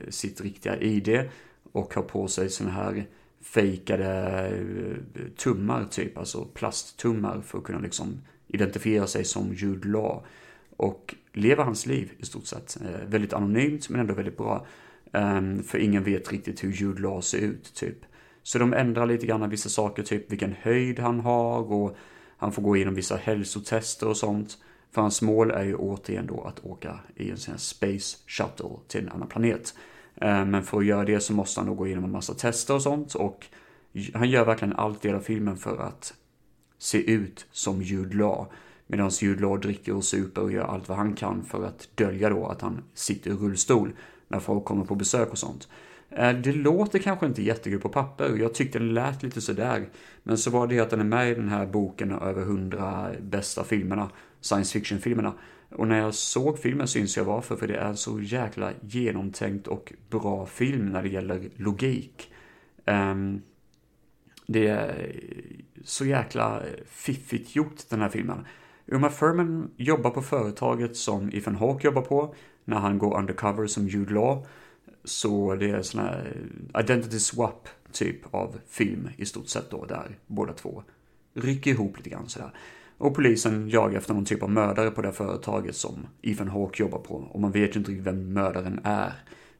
[0.09, 1.28] sitt riktiga ID
[1.72, 3.07] och har på sig såna här
[3.40, 4.09] fejkade
[5.14, 10.24] eh, tummar typ, alltså plasttummar för att kunna liksom identifiera sig som Jude Law
[10.76, 12.78] och leva hans liv i stort sett.
[12.82, 14.66] Eh, väldigt anonymt men ändå väldigt bra.
[15.12, 17.98] Eh, för ingen vet riktigt hur Jude Law ser ut typ.
[18.42, 21.96] Så de ändrar lite grann vissa saker, typ vilken höjd han har och
[22.36, 24.59] han får gå igenom vissa hälsotester och sånt.
[24.95, 28.76] För hans mål är ju återigen då att åka i en sån här Space Shuttle
[28.88, 29.74] till en annan planet.
[30.16, 32.74] Eh, men för att göra det så måste han då gå igenom en massa tester
[32.74, 33.47] och sånt och
[34.14, 36.14] han gör verkligen allt i hela filmen för att
[36.78, 38.47] se ut som Jude Law.
[38.86, 42.28] Medan Jude Law dricker och super och gör allt vad han kan för att dölja
[42.28, 43.92] då att han sitter i rullstol
[44.28, 45.68] när folk kommer på besök och sånt.
[46.11, 49.88] Eh, det låter kanske inte jättekul på papper, jag tyckte den lät lite sådär.
[50.22, 53.64] Men så var det att den är med i den här boken över hundra bästa
[53.64, 54.11] filmerna,
[54.45, 55.34] science fiction-filmerna.
[55.70, 58.72] Och när jag såg filmen så insåg jag varför, för det är en så jäkla
[58.80, 62.32] genomtänkt och bra film när det gäller logik.
[62.86, 63.42] Um,
[64.47, 65.12] det är
[65.84, 68.47] så jäkla fiffigt gjort den här filmen.
[68.86, 72.34] Uma Thurman jobbar på företaget som Ethan Hawke jobbar på
[72.64, 74.47] när han går undercover som Jude Law.
[75.05, 76.36] Så det är sån här
[76.80, 80.82] identity swap typ av film i stort sett då, där båda två
[81.34, 82.51] rycker ihop lite grann sådär.
[82.99, 86.99] Och polisen jagar efter någon typ av mördare på det företaget som Ethan Hawke jobbar
[86.99, 87.14] på.
[87.14, 89.12] Och man vet ju inte riktigt vem mördaren är.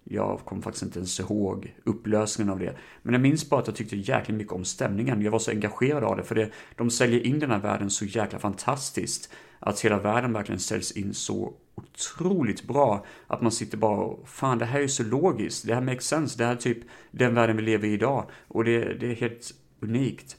[0.05, 2.77] Jag kommer faktiskt inte ens ihåg upplösningen av det.
[3.03, 5.23] Men jag minns bara att jag tyckte jäkligt mycket om stämningen.
[5.23, 8.05] Jag var så engagerad av det, för det, de säljer in den här världen så
[8.05, 9.33] jäkla fantastiskt.
[9.59, 13.05] Att hela världen verkligen säljs in så otroligt bra.
[13.27, 16.07] Att man sitter bara och, fan det här är ju så logiskt, det här makes
[16.07, 16.79] sense, det här är typ
[17.11, 18.31] den världen vi lever i idag.
[18.49, 20.37] Och det, det är helt unikt.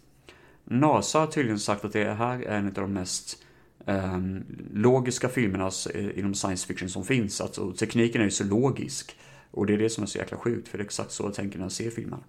[0.66, 3.44] NASA har tydligen sagt att det här är en av de mest
[3.86, 4.20] eh,
[4.74, 5.72] logiska filmerna
[6.16, 7.42] inom science fiction som finns.
[7.42, 9.18] Alltså tekniken är ju så logisk.
[9.52, 11.34] Och det är det som är så jäkla sjukt, för det är exakt så jag
[11.34, 12.20] tänker när jag ser filmen.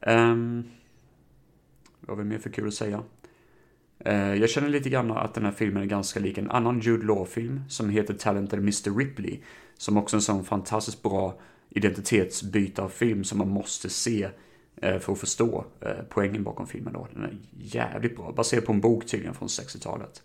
[0.00, 0.64] Um, ehm,
[2.00, 3.02] vad har vi mer för kul att säga?
[4.06, 7.06] Uh, jag känner lite grann att den här filmen är ganska lik en annan Jude
[7.06, 8.98] Law-film som heter Talented Mr.
[8.98, 9.40] Ripley.
[9.76, 11.40] Som också är en sån fantastiskt bra
[11.70, 14.28] identitetsbytarfilm som man måste se
[14.76, 17.08] Eh, för att förstå eh, poängen bakom filmen då.
[17.14, 20.22] Den är jävligt bra, baserad på en bok tydligen från 60-talet.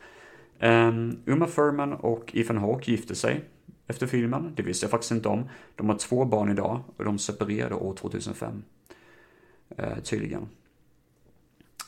[0.59, 3.45] Ehm, Uma Thurman och Ethan Hawke gifte sig
[3.87, 4.53] efter filmen.
[4.55, 5.49] Det visste jag faktiskt inte om.
[5.75, 8.63] De har två barn idag och de separerade år 2005.
[9.77, 10.49] Eh, tydligen.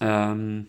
[0.02, 0.66] Um,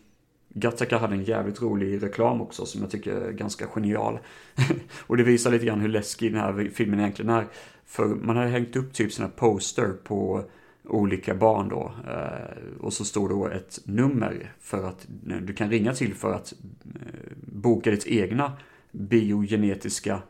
[0.49, 4.19] Gattaca hade en jävligt rolig reklam också som jag tycker är ganska genial.
[5.07, 7.47] och det visar lite grann hur läskig den här filmen egentligen är.
[7.85, 10.45] För man hade hängt upp typ sina poster på
[10.85, 11.93] olika barn då.
[12.09, 16.33] Eh, och så står då ett nummer för att eh, du kan ringa till för
[16.33, 16.55] att
[16.95, 18.53] eh, boka ditt egna
[18.91, 20.23] biogenetiska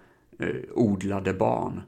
[0.75, 1.83] odlade barn.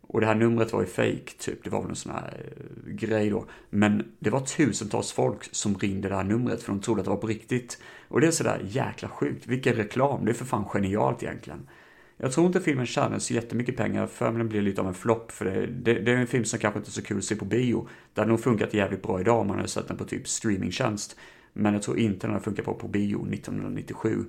[0.00, 1.64] Och det här numret var ju fake typ.
[1.64, 2.52] Det var väl en sån här
[2.86, 3.44] grej då.
[3.70, 7.10] Men det var tusentals folk som ringde det här numret för de trodde att det
[7.10, 7.82] var på riktigt.
[8.08, 9.46] Och det är sådär jäkla sjukt.
[9.46, 10.24] Vilken reklam.
[10.24, 11.68] Det är för fan genialt egentligen.
[12.16, 15.32] Jag tror inte filmen tjänar så jättemycket pengar, för den blir lite av en flopp,
[15.32, 17.36] för det, det, det, är en film som kanske inte är så kul att se
[17.36, 17.88] på bio.
[18.14, 21.16] Det hade nog funkat jävligt bra idag om man hade sett den på typ streamingtjänst.
[21.52, 24.24] Men jag tror inte den hade funkat på på bio 1997.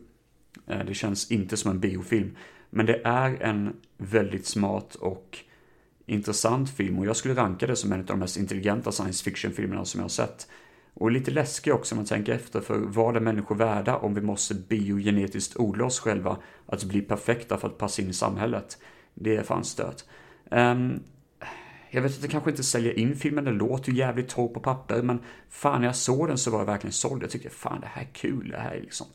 [0.67, 2.35] Eh, det känns inte som en biofilm.
[2.69, 5.39] Men det är en väldigt smart och
[6.05, 9.85] intressant film och jag skulle ranka det som en av de mest intelligenta science fiction-filmerna
[9.85, 10.47] som jag har sett.
[10.97, 14.21] Och lite läskig också om man tänker efter, för vad är människor värda om vi
[14.21, 18.77] måste biogenetiskt odla oss själva att bli perfekta för att passa in i samhället?
[19.13, 20.03] Det är fan stört.
[20.51, 20.99] Um,
[21.89, 24.59] jag vet att det kanske inte säljer in filmen, den låter ju jävligt torr på
[24.59, 25.19] papper, men
[25.49, 27.23] fan när jag såg den så var jag verkligen såld.
[27.23, 29.07] Jag tyckte fan det här är kul, det här är liksom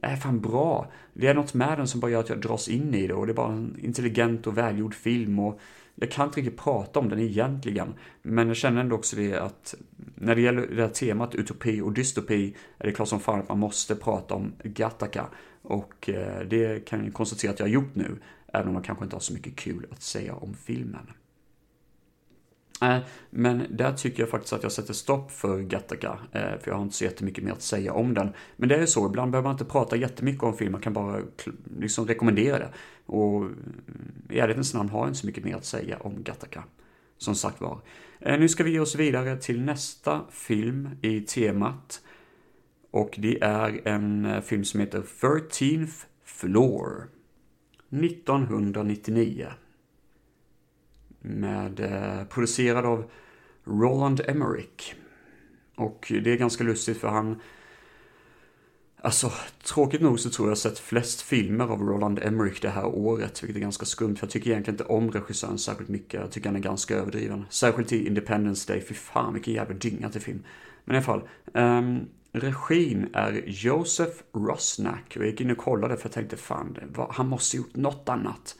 [0.00, 0.92] Det är fan bra.
[1.12, 3.26] Det är något med den som bara gör att jag dras in i det och
[3.26, 5.60] det är bara en intelligent och välgjord film och
[6.00, 7.94] jag kan inte riktigt prata om den egentligen.
[8.22, 9.74] Men jag känner ändå också det att
[10.14, 13.48] när det gäller det här temat utopi och dystopi är det klart som fan att
[13.48, 15.26] man måste prata om Gattaca.
[15.62, 18.18] Och eh, det kan jag konstatera att jag har gjort nu,
[18.52, 21.10] även om jag kanske inte har så mycket kul att säga om filmen.
[22.82, 22.98] Eh,
[23.30, 26.82] men där tycker jag faktiskt att jag sätter stopp för Gattaca, eh, för jag har
[26.82, 28.32] inte så jättemycket mer att säga om den.
[28.56, 30.92] Men det är ju så, ibland behöver man inte prata jättemycket om film, man kan
[30.92, 31.22] bara
[31.78, 32.72] liksom rekommendera det.
[33.08, 33.50] Och eh,
[34.30, 36.64] i ärlighetens namn har jag inte så mycket mer att säga om Gattaca.
[37.18, 37.80] Som sagt var.
[38.20, 42.02] Eh, nu ska vi ge oss vidare till nästa film i temat.
[42.90, 47.08] Och det är en eh, film som heter 13th Floor.
[47.90, 49.48] 1999
[51.20, 53.10] med, eh, producerad av
[53.64, 54.94] Roland Emmerich.
[55.76, 57.40] Och det är ganska lustigt för han,
[59.00, 59.32] alltså
[59.64, 63.56] tråkigt nog så tror jag sett flest filmer av Roland Emmerich det här året, vilket
[63.56, 64.16] är ganska skumt.
[64.20, 66.20] Jag tycker egentligen inte om regissören särskilt mycket.
[66.20, 67.44] Jag tycker han är ganska överdriven.
[67.50, 70.42] Särskilt i Independence Day, fy fan vilken jävla dynga till film.
[70.84, 71.22] Men i alla fall.
[71.54, 75.16] Um, regin är Joseph Rosnack.
[75.16, 78.08] Och jag gick in och kollade för jag tänkte fan, var, han måste gjort något
[78.08, 78.56] annat.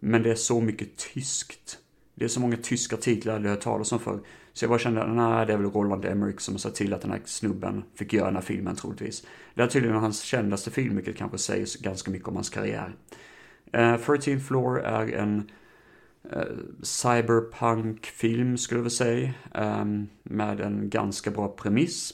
[0.00, 1.78] Men det är så mycket tyskt.
[2.14, 4.20] Det är så många tyska titlar jag aldrig hört talas om förr.
[4.54, 7.00] Så jag bara kände, nej det är väl Roland Emmerich som har sett till att
[7.00, 9.26] den här snubben fick göra den här filmen troligtvis.
[9.54, 12.94] Det är tydligen hans kändaste film, vilket kanske säger ganska mycket om hans karriär.
[13.72, 15.50] Eh, uh, 13 Floor är en
[16.36, 16.42] uh,
[16.82, 19.34] cyberpunk-film skulle jag väl säga.
[19.54, 22.12] Um, med en ganska bra premiss.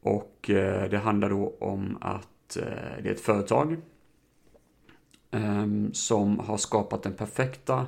[0.00, 3.76] Och uh, det handlar då om att uh, det är ett företag
[5.30, 7.86] um, som har skapat den perfekta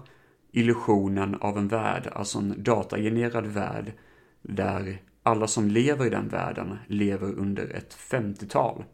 [0.56, 3.92] illusionen av en värld, alltså en datagenererad värld
[4.42, 8.84] där alla som lever i den världen lever under ett 50-tal.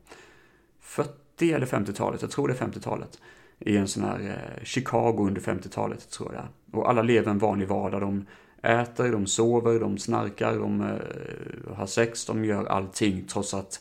[0.80, 3.18] 40 eller 50-talet, jag tror det är 50-talet.
[3.58, 6.44] I en sån här eh, Chicago under 50-talet, tror jag.
[6.80, 8.00] Och alla lever en vanlig vardag.
[8.00, 8.26] De
[8.62, 13.80] äter, de sover, de snarkar, de eh, har sex, de gör allting trots att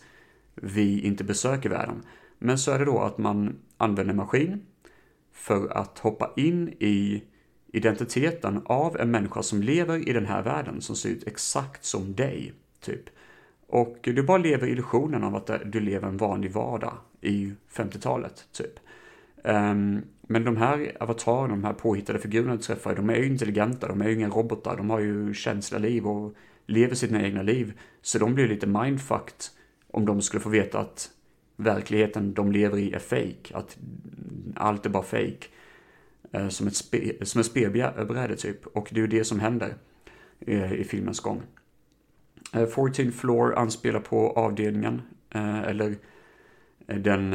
[0.56, 2.04] vi inte besöker världen.
[2.40, 4.66] Men så är det då att man använder maskin
[5.34, 7.24] för att hoppa in i
[7.72, 12.16] identiteten av en människa som lever i den här världen som ser ut exakt som
[12.16, 13.04] dig, typ.
[13.68, 18.80] Och du bara lever illusionen av att du lever en vanlig vardag i 50-talet, typ.
[19.44, 23.88] Um, men de här avatarerna, de här påhittade figurerna du träffar, de är ju intelligenta,
[23.88, 26.34] de är ju inga robotar, de har ju känsloliv och
[26.66, 27.74] lever sina egna liv.
[28.02, 29.46] Så de blir lite mindfucked
[29.88, 31.10] om de skulle få veta att
[31.56, 33.78] verkligheten de lever i är fake, att
[34.56, 35.48] allt är bara fake.
[36.32, 39.76] Eh, som ett, spe, som ett spelbräde typ, och det är ju det som händer
[40.40, 41.44] eh, i filmens gång.
[42.54, 45.02] Eh, 14 Floor anspelar på avdelningen,
[45.66, 45.96] eller
[46.86, 47.34] den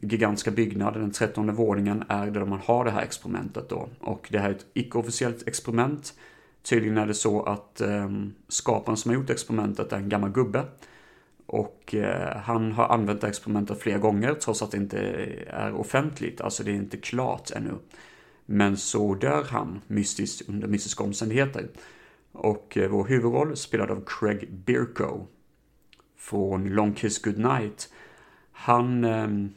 [0.00, 3.88] gigantiska byggnaden, den trettonde våningen, är där man har det här experimentet då.
[4.00, 6.14] Och det här är ett icke-officiellt experiment.
[6.62, 10.64] Tydligen är det så att ehm, skaparen som har gjort experimentet är en gammal gubbe.
[11.46, 11.94] Och
[12.36, 14.98] han har använt det experimentet flera gånger trots att det inte
[15.46, 17.74] är offentligt, alltså det är inte klart ännu.
[18.46, 21.68] Men så dör han mystiskt under mystiska omständigheter.
[22.32, 25.26] Och eh, vår huvudroll spelad av Craig Birko
[26.16, 27.88] från Long Kiss Goodnight
[28.52, 29.50] han ehm,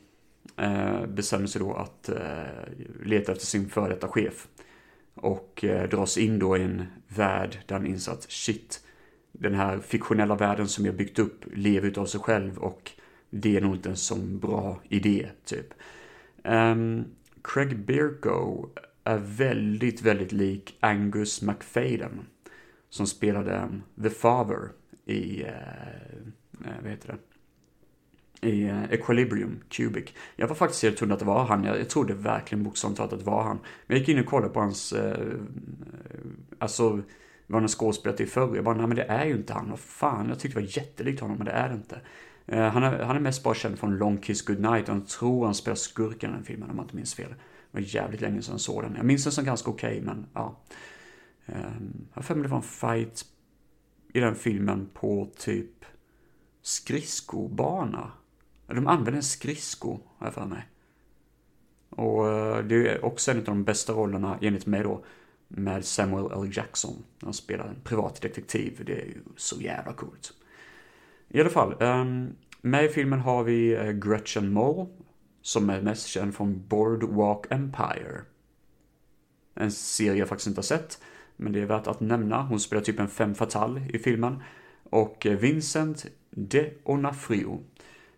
[0.58, 4.48] eh, bestämmer sig då att eh, leta efter sin före detta chef.
[5.14, 8.84] Och eh, dras in då i en värld där han inser att shit,
[9.32, 12.92] den här fiktionella världen som jag byggt upp lever utav sig själv och
[13.30, 15.74] det är nog inte en sån bra idé, typ.
[16.44, 17.06] Um,
[17.54, 18.70] Craig Birko
[19.04, 22.26] är väldigt, väldigt lik Angus McFadden
[22.90, 23.70] som spelade
[24.04, 24.72] The Father
[25.06, 27.18] i, eh, eh vad heter det?
[28.42, 30.10] i eh, Equilibrium, Cubic.
[30.36, 31.64] Jag var faktiskt helt hundra att det var han.
[31.64, 33.60] Jag, jag trodde verkligen bokstavligt att det var han.
[33.88, 35.38] Men jag gick in och kollade på hans, eh, eh,
[36.60, 36.90] alltså
[37.48, 38.56] vad han har skådespelat i förr.
[38.56, 39.70] Jag bara, nej men det är ju inte han.
[39.70, 42.00] Vad fan, jag tyckte det var jättelikt honom, men det är det inte.
[42.48, 45.46] Eh, han, är, han är mest bara känd från Long Kiss Goodnight och jag tror
[45.46, 47.30] han spelar skurken i den filmen om jag inte minns fel.
[47.30, 47.36] Det
[47.72, 48.96] var jävligt länge sedan jag såg den.
[48.96, 50.60] Jag minns den som ganska okej, okay, men ja.
[51.46, 53.26] Ehm, jag har för mig det var en fight
[54.14, 55.86] i den filmen på typ
[56.62, 58.12] skridskobana.
[58.68, 60.68] De använder en skridsko, har jag för mig.
[61.90, 65.06] Och eh, det är också en av de bästa rollerna, enligt mig då,
[65.48, 66.52] med Samuel L.
[66.54, 67.04] Jackson.
[67.22, 68.84] Han spelar en privatdetektiv.
[68.86, 70.34] Det är ju så jävla coolt.
[71.36, 74.88] I alla fall, um, med i filmen har vi eh, Gretchen Mol,
[75.42, 78.22] som är mest känd från Boardwalk Empire.
[79.54, 81.02] En serie jag faktiskt inte har sett,
[81.36, 82.42] men det är värt att nämna.
[82.42, 84.44] Hon spelar typ en fem fatal i filmen.
[84.84, 87.64] Och eh, Vincent de Onafrio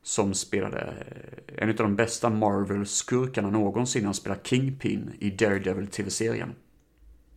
[0.01, 4.05] som spelade eh, en av de bästa Marvel-skurkarna någonsin.
[4.05, 6.55] Han spelar Kingpin i Daredevil-tv-serien.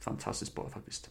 [0.00, 1.10] Fantastiskt bra faktiskt.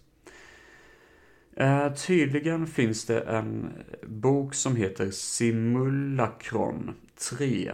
[1.60, 3.74] Eh, tydligen finns det en
[4.08, 6.94] bok som heter Simulacron
[7.38, 7.72] 3.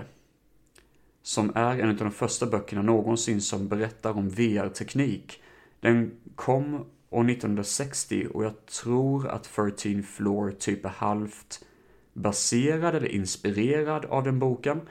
[1.23, 5.41] Som är en av de första böckerna någonsin som berättar om VR-teknik.
[5.79, 11.65] Den kom år 1960 och jag tror att 13 Floor typ är halvt
[12.13, 14.81] baserad eller inspirerad av den boken.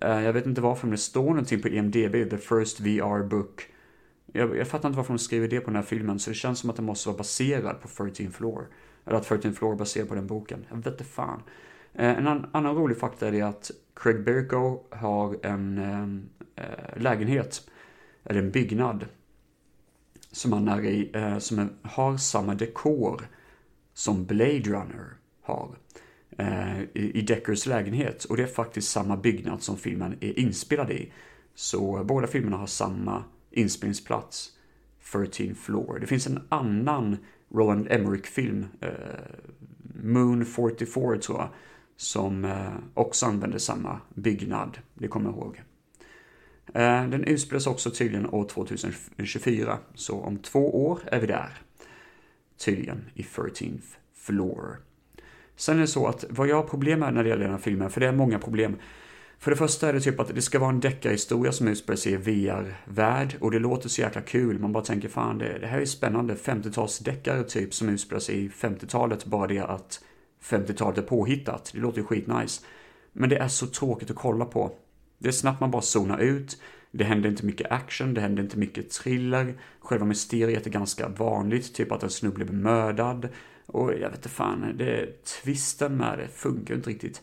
[0.00, 3.73] Eh, jag vet inte varför, men det står någonting på EMDB, The First VR Book.
[4.36, 6.58] Jag, jag fattar inte varför de skriver det på den här filmen, så det känns
[6.58, 8.66] som att den måste vara baserad på 13 Floor.
[9.06, 10.66] Eller att 13 Floor är baserad på den boken.
[10.68, 11.42] Jag vet inte fan.
[11.92, 17.70] Eh, en annan rolig fakta är det att Craig Birko har en eh, eh, lägenhet,
[18.24, 19.06] eller en byggnad,
[20.32, 23.28] som han är i, eh, som har samma dekor
[23.92, 25.76] som Blade Runner har
[26.38, 28.24] eh, i Deckers lägenhet.
[28.24, 31.12] Och det är faktiskt samma byggnad som filmen är inspelad i.
[31.54, 33.24] Så båda filmerna har samma
[33.54, 34.50] inspelningsplats,
[35.12, 35.98] 13 Floor.
[36.00, 37.16] Det finns en annan
[37.54, 38.90] Roland Emmerich-film, eh,
[40.02, 41.48] Moon 44 tror jag,
[41.96, 45.62] som eh, också använder samma byggnad, det kommer jag ihåg.
[46.74, 51.58] Eh, den utspelas också tydligen år 2024, så om två år är vi där.
[52.64, 53.82] Tydligen i 13th
[54.14, 54.76] Floor.
[55.56, 57.58] Sen är det så att vad jag har problem med när det gäller den här
[57.58, 58.76] filmen, för det är många problem.
[59.44, 62.12] För det första är det typ att det ska vara en deckarhistoria som utspelar sig
[62.12, 64.58] i VR-värld och det låter så jäkla kul.
[64.58, 66.34] Man bara tänker fan det, det här är spännande.
[66.34, 70.00] 50-talsdeckare typ som utspelar sig i 50-talet, bara det att
[70.42, 71.70] 50-talet är påhittat.
[71.74, 72.62] Det låter ju skitnice.
[73.12, 74.72] Men det är så tråkigt att kolla på.
[75.18, 76.58] Det är snabbt man bara zonar ut.
[76.90, 79.54] Det händer inte mycket action, det händer inte mycket thriller.
[79.80, 83.28] Själva mysteriet är ganska vanligt, typ att en snubbe blir mördad.
[83.66, 87.22] Och jag vet inte fan, det, twisten med det funkar inte riktigt.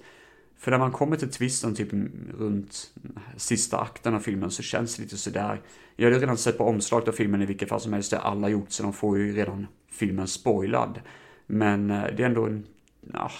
[0.62, 1.93] För när man kommer till twisten typ
[2.38, 2.93] runt
[3.38, 5.62] sista akten av filmen så känns det lite sådär.
[5.95, 8.49] Jag hade redan sett på omslaget av filmen i vilket fall som helst, det alla
[8.49, 11.01] gjort så de får ju redan filmen spoilad.
[11.47, 12.66] Men eh, det är ändå en,
[13.14, 13.32] ah,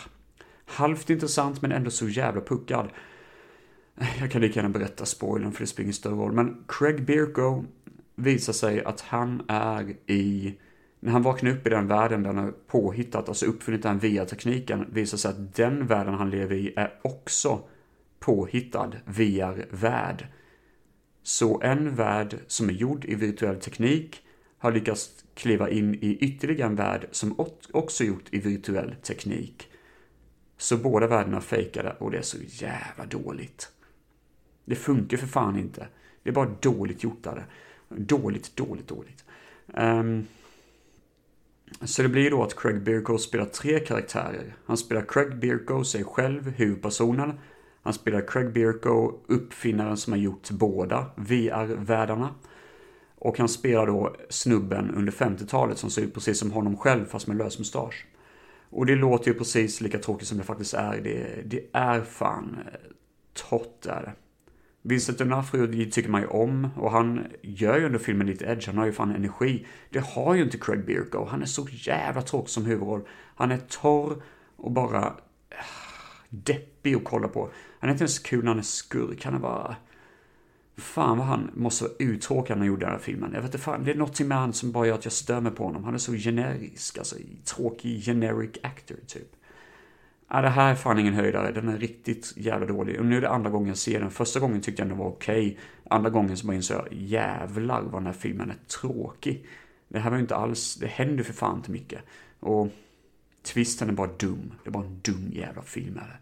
[0.66, 2.90] halvt intressant men ändå så jävla puckad.
[4.20, 6.32] Jag kan lika gärna berätta spoilern för det spelar ingen större roll.
[6.32, 7.66] Men Craig Birko
[8.16, 10.56] visar sig att han är i...
[11.04, 14.86] När han vaknar upp i den världen där han har påhittat, alltså uppfunnit den VR-tekniken,
[14.92, 17.60] visar sig att den världen han lever i är också
[18.20, 20.28] påhittad VR-värld.
[21.24, 24.22] Så en värld som är gjord i virtuell teknik
[24.58, 27.36] har lyckats kliva in i ytterligare en värld som
[27.72, 29.68] också gjort i virtuell teknik.
[30.58, 33.72] Så båda världarna fejkade och det är så jävla dåligt.
[34.66, 35.88] Det funkar för fan inte.
[36.24, 37.46] Det är bara dåligt gjort där.
[37.90, 39.26] Dåligt, dåligt, dåligt.
[39.66, 40.28] Um,
[41.84, 44.56] så det blir då att Craig Bierko spelar tre karaktärer.
[44.66, 47.40] Han spelar Craig Bierko, sig själv, huvudpersonen.
[47.84, 52.30] Han spelar Craig Bierko, uppfinnaren som har gjort båda VR-världarna.
[53.16, 57.28] Och han spelar då snubben under 50-talet som ser ut precis som honom själv fast
[57.28, 58.06] med lös mustasch.
[58.70, 61.02] Och det låter ju precis lika tråkigt som det faktiskt är.
[61.02, 62.80] Det, det är fan eh,
[63.34, 64.14] torrt är det.
[64.82, 68.78] Vincent D'Onofrio tycker man ju om och han gör ju ändå filmen lite edge, han
[68.78, 69.66] har ju fan energi.
[69.90, 73.02] Det har ju inte Craig Bierko, han är så jävla tråkig som huvudroll.
[73.36, 74.22] Han är torr
[74.56, 75.06] och bara
[75.50, 75.66] äh,
[76.30, 77.50] deppig att kolla på.
[77.80, 79.76] Han är inte ens kul när han är skurk, han är bara...
[80.78, 83.32] Fan vad han måste vara uttråkad när han gjorde den här filmen.
[83.34, 85.42] Jag vet inte fan, det är någonting med han som bara gör att jag stör
[85.42, 85.84] mig på honom.
[85.84, 87.16] Han är så generisk, alltså
[87.46, 89.36] tråkig generic actor typ.
[90.34, 93.00] Ja, det här är fan ingen höjdare, den är riktigt jävla dålig.
[93.00, 94.12] Och nu är det andra gången jag ser den.
[94.12, 95.48] Första gången tyckte jag den var okej.
[95.48, 95.58] Okay.
[95.90, 99.46] Andra gången så bara insåg jag, jävlar vad den här filmen är tråkig.
[99.88, 102.02] Det här var ju inte alls, det händer för fan inte mycket.
[102.40, 102.68] Och
[103.44, 104.54] twisten är bara dum.
[104.64, 106.18] Det är bara en dum jävla film är det.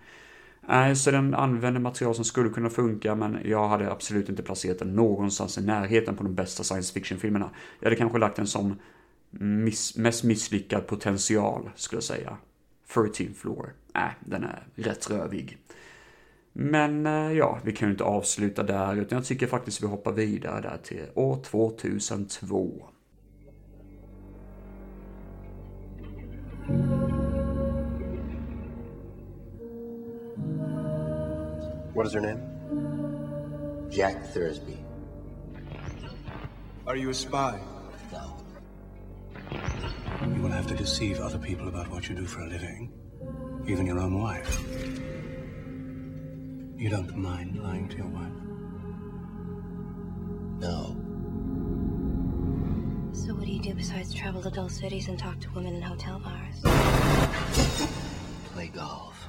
[0.68, 4.80] Nej, så den använder material som skulle kunna funka, men jag hade absolut inte placerat
[4.80, 7.50] den någonstans i närheten på de bästa science fiction-filmerna.
[7.80, 8.80] Jag hade kanske lagt den som
[9.30, 12.38] miss, mest misslyckad potential, skulle jag säga.
[12.94, 13.74] 13 floor.
[13.96, 15.58] Nej, den är rätt rövig.
[16.54, 20.12] Men eh, ja, vi kan ju inte avsluta där, utan jag tycker faktiskt vi hoppar
[20.12, 22.90] vidare där till år 2002.
[31.96, 32.40] What is her name?
[33.92, 34.78] Jack Thursby.
[36.86, 37.79] Are you a spy?
[39.52, 40.36] No.
[40.36, 42.92] You will have to deceive other people about what you do for a living,
[43.68, 44.62] even your own wife.
[46.78, 48.32] You don't mind lying to your wife?
[50.60, 50.96] No.
[53.14, 55.82] So what do you do besides travel to dull cities and talk to women in
[55.82, 56.56] hotel bars?
[58.54, 59.28] Play golf.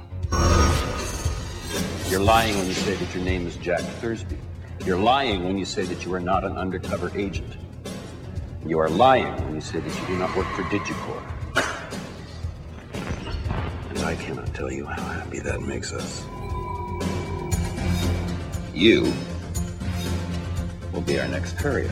[2.10, 4.36] You're lying when you say that your name is Jack Thursby.
[4.84, 7.56] You're lying when you say that you are not an undercover agent.
[8.66, 11.22] You are lying when you say that you do not work for Digicor.
[13.88, 16.26] And I cannot tell you how happy that makes us.
[18.74, 19.12] You
[20.92, 21.90] will be our next courier.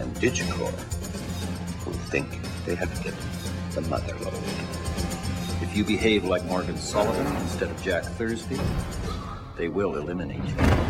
[0.00, 0.58] And Digicor
[1.86, 3.14] will think they have hit
[3.72, 4.34] the mother lode.
[5.62, 8.58] If you behave like Morgan Sullivan instead of Jack Thursby,
[9.56, 10.85] they will eliminate you.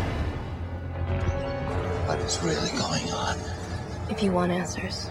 [2.27, 3.35] Is really going on?
[4.09, 5.09] If you want answers,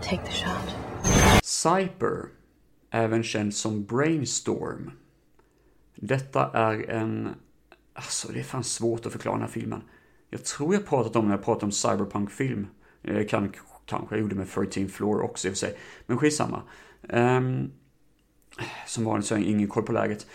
[0.00, 0.74] take the shot.
[1.42, 2.28] Cyper,
[2.90, 4.90] även känd som Brainstorm.
[5.94, 7.28] Detta är en...
[7.94, 9.82] Alltså, det är fan svårt att förklara den här filmen.
[10.30, 12.66] Jag tror jag pratat om när jag pratade om cyberpunk-film.
[13.02, 13.52] Jag kan,
[13.86, 15.78] kanske jag gjorde med 13 Floor också i och för sig.
[16.06, 16.62] Men skitsamma.
[17.08, 17.72] Um,
[18.86, 20.26] som vanligt så har jag ingen koll på läget.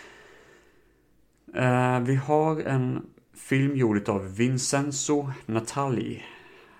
[1.56, 3.06] Uh, vi har en
[3.40, 6.22] Film gjord av Vincenzo Natali.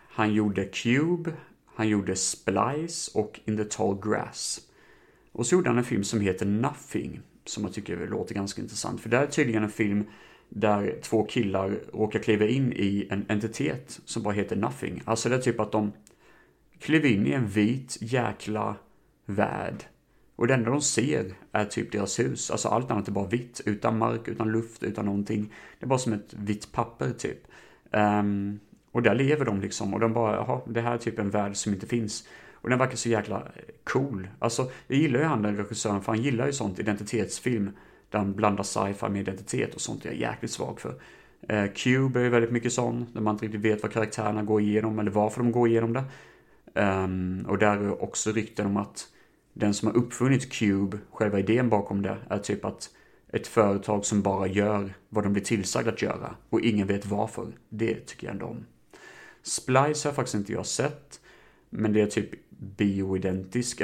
[0.09, 1.33] Han gjorde Cube,
[1.75, 4.61] han gjorde Splice och In the Tall Grass.
[5.33, 9.01] Och så gjorde han en film som heter Nothing, som jag tycker låter ganska intressant.
[9.01, 10.05] För det är tydligen en film
[10.49, 15.03] där två killar råkar kliva in i en entitet som bara heter Nothing.
[15.05, 15.93] Alltså det är typ att de
[16.79, 18.77] kliver in i en vit jäkla
[19.27, 19.85] värld
[20.41, 22.51] och det enda de ser är typ deras hus.
[22.51, 23.61] Alltså allt annat är bara vitt.
[23.67, 25.53] Utan mark, utan luft, utan någonting.
[25.79, 27.39] Det är bara som ett vitt papper typ.
[27.91, 28.61] Um,
[28.93, 29.95] och där lever de liksom.
[29.95, 32.29] Och de bara, jaha, det här är typ en värld som inte finns.
[32.53, 34.29] Och den verkar så jäkla eh, cool.
[34.39, 37.71] Alltså, jag gillar ju han den regissören, för han gillar ju sånt identitetsfilm.
[38.11, 40.05] Där han blandar sci-fi med identitet och sånt.
[40.05, 40.95] Jag är jäkligt svag för.
[41.53, 43.07] Uh, Cube är ju väldigt mycket sån.
[43.13, 46.05] Där man inte riktigt vet vad karaktärerna går igenom eller varför de går igenom det.
[46.81, 49.07] Um, och där är också rykten om att
[49.61, 52.91] den som har uppfunnit Cube, själva idén bakom det, är typ att
[53.33, 57.53] ett företag som bara gör vad de blir tillsagda att göra och ingen vet varför.
[57.69, 58.67] Det tycker jag ändå om.
[59.43, 61.21] Splice har faktiskt inte jag sett,
[61.71, 63.81] men det är typ bioidentisk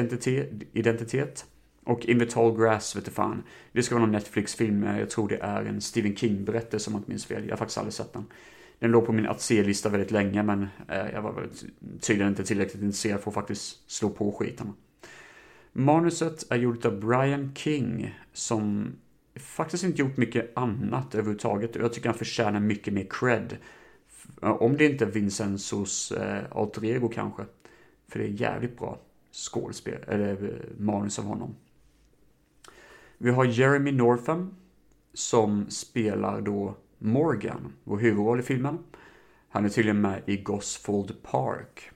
[0.73, 1.47] identitet.
[1.85, 3.43] Och In the Tall Grass vet du fan.
[3.73, 7.11] Det ska vara någon Netflix-film, jag tror det är en Stephen King-berättelse om jag inte
[7.11, 7.45] minns fel.
[7.45, 8.25] Jag har faktiskt aldrig sett den.
[8.79, 11.49] Den låg på min att se-lista väldigt länge men eh, jag var
[12.01, 14.73] tydligen inte tillräckligt intresserad för att faktiskt slå på skiten.
[15.79, 18.93] Manuset är gjort av Brian King som
[19.35, 21.77] faktiskt inte gjort mycket annat överhuvudtaget.
[21.77, 23.57] och Jag tycker han förtjänar mycket mer cred.
[24.41, 27.45] Om det inte är Vincenzos eh, alter ego kanske.
[28.09, 29.01] För det är jävligt bra
[29.33, 31.55] skådespel, eller eh, manus av honom.
[33.19, 34.55] Vi har Jeremy Northam
[35.15, 38.79] som spelar då Morgan, vår huvudroll i filmen.
[39.49, 41.91] Han är tydligen med i Gosfold Park.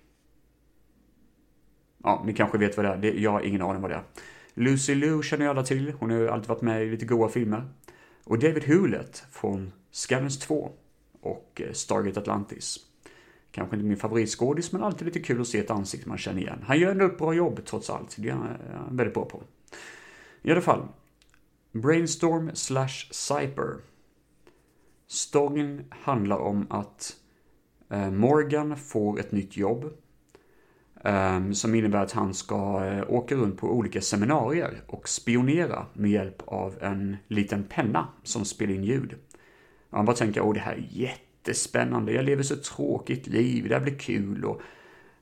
[2.03, 3.15] Ja, ni kanske vet vad det är.
[3.15, 4.03] Jag har ingen aning vad det är.
[4.55, 5.93] Lucy Liu känner ju alla till.
[5.99, 7.69] Hon har ju alltid varit med i lite goa filmer.
[8.25, 10.73] Och David Hewlett från Scavens 2
[11.21, 12.79] och eh, Stargate Atlantis.
[13.51, 16.65] Kanske inte min favoritskådis, men alltid lite kul att se ett ansikte man känner igen.
[16.67, 18.15] Han gör ändå ett bra jobb trots allt.
[18.19, 19.43] Det är han eh, väldigt bra på.
[20.43, 20.89] I alla fall.
[21.73, 23.77] Brainstorm slash Cyper.
[25.07, 27.17] Storyn handlar om att
[27.91, 29.93] eh, Morgan får ett nytt jobb
[31.05, 36.11] Ehm, som innebär att han ska eh, åka runt på olika seminarier och spionera med
[36.11, 39.15] hjälp av en liten penna som spelar in ljud.
[39.91, 43.75] Och han bara tänker, åh det här är jättespännande, jag lever så tråkigt liv, det
[43.75, 44.61] här blir kul och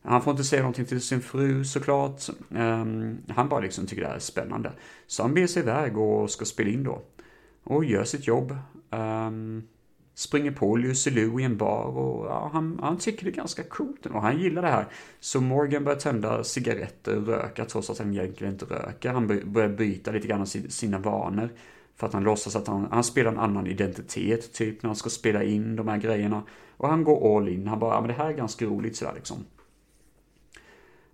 [0.02, 2.22] han får inte säga någonting till sin fru såklart.
[2.54, 4.72] Ehm, han bara liksom tycker det här är spännande.
[5.06, 7.02] Så han ber sig iväg och ska spela in då.
[7.64, 8.56] Och gör sitt jobb.
[8.90, 9.62] Ehm,
[10.18, 13.62] Springer på Lucy Lou i en bar och ja, han, han tycker det är ganska
[13.62, 14.86] coolt och han gillar det här.
[15.20, 19.12] Så Morgan börjar tända cigaretter och röka trots att han egentligen inte röker.
[19.12, 21.50] Han börjar byta lite grann av sina vanor.
[21.96, 25.10] För att han låtsas att han, han spelar en annan identitet typ när han ska
[25.10, 26.42] spela in de här grejerna.
[26.76, 27.66] Och han går all in.
[27.66, 29.36] Han bara, ja men det här är ganska roligt sådär liksom.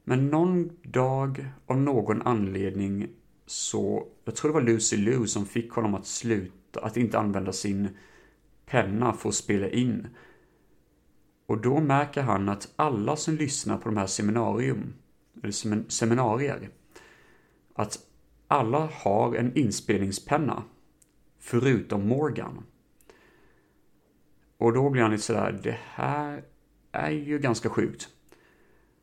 [0.05, 3.09] Men någon dag av någon anledning
[3.46, 7.52] så, jag tror det var Lucy Lou som fick honom att sluta, att inte använda
[7.52, 7.88] sin
[8.66, 10.08] penna får spela in.
[11.46, 14.94] Och då märker han att alla som lyssnar på de här seminarium,
[15.42, 16.70] eller seminarier,
[17.74, 17.98] att
[18.48, 20.62] alla har en inspelningspenna,
[21.38, 22.64] förutom Morgan.
[24.56, 26.44] Och då blir han lite sådär, det här
[26.92, 28.08] är ju ganska sjukt.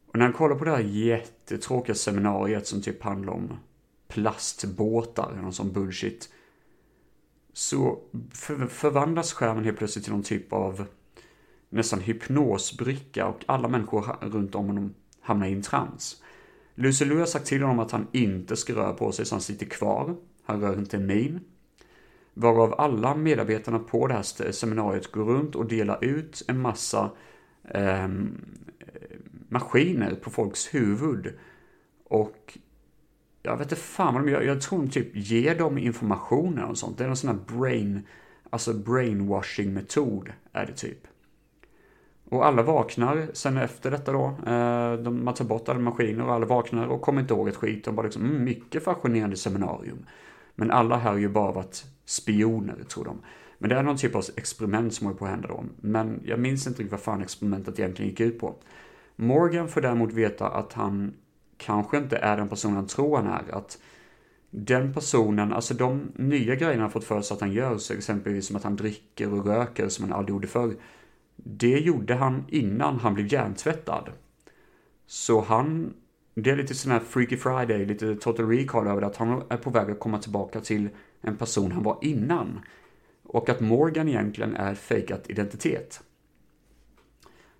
[0.07, 3.59] Och när han kollar på det här jättetråkiga seminariet som typ handlar om
[4.07, 6.29] plastbåtar, någon sån bullshit,
[7.53, 7.99] så
[8.33, 10.85] för, förvandlas skärmen helt plötsligt till någon typ av
[11.69, 16.23] nästan hypnosbricka och alla människor runt om honom hamnar i en trans.
[16.75, 19.41] Lucy Lou har sagt till honom att han inte ska röra på sig så han
[19.41, 20.15] sitter kvar.
[20.43, 21.39] Han rör inte en min.
[22.33, 27.11] Varav alla medarbetarna på det här seminariet går runt och delar ut en massa
[27.69, 28.07] eh,
[29.49, 31.33] maskiner på folks huvud.
[32.03, 32.57] Och
[33.43, 34.41] jag vet inte fan vad de gör.
[34.41, 36.97] Jag tror de typ ger dem information och sånt.
[36.97, 38.07] Det är någon sån här brain,
[38.49, 41.07] alltså brainwashing metod är det typ.
[42.29, 44.25] Och alla vaknar sen efter detta då.
[44.25, 47.55] Eh, de, man tar bort alla maskiner och alla vaknar och kommer inte ihåg ett
[47.55, 47.85] skit.
[47.85, 50.05] De bara liksom, mm, mycket fascinerande seminarium.
[50.55, 53.21] Men alla här har ju bara varit spioner, tror de.
[53.57, 55.63] Men det är någon typ av experiment som håller på att hända då.
[55.81, 58.55] Men jag minns inte riktigt vad fan experimentet egentligen gick ut på.
[59.15, 61.13] Morgan får däremot veta att han
[61.61, 63.55] kanske inte är den personen han tror han är.
[63.55, 63.77] Att
[64.49, 68.47] den personen, alltså de nya grejerna han fått för sig att han gör, så exempelvis
[68.47, 70.75] som att han dricker och röker som han aldrig gjorde förr.
[71.35, 74.09] Det gjorde han innan han blev hjärntvättad.
[75.07, 75.93] Så han,
[76.33, 79.57] det är lite sån här Freaky Friday, lite total recall över det, att han är
[79.57, 80.89] på väg att komma tillbaka till
[81.21, 82.59] en person han var innan.
[83.23, 86.01] Och att Morgan egentligen är fejkat identitet.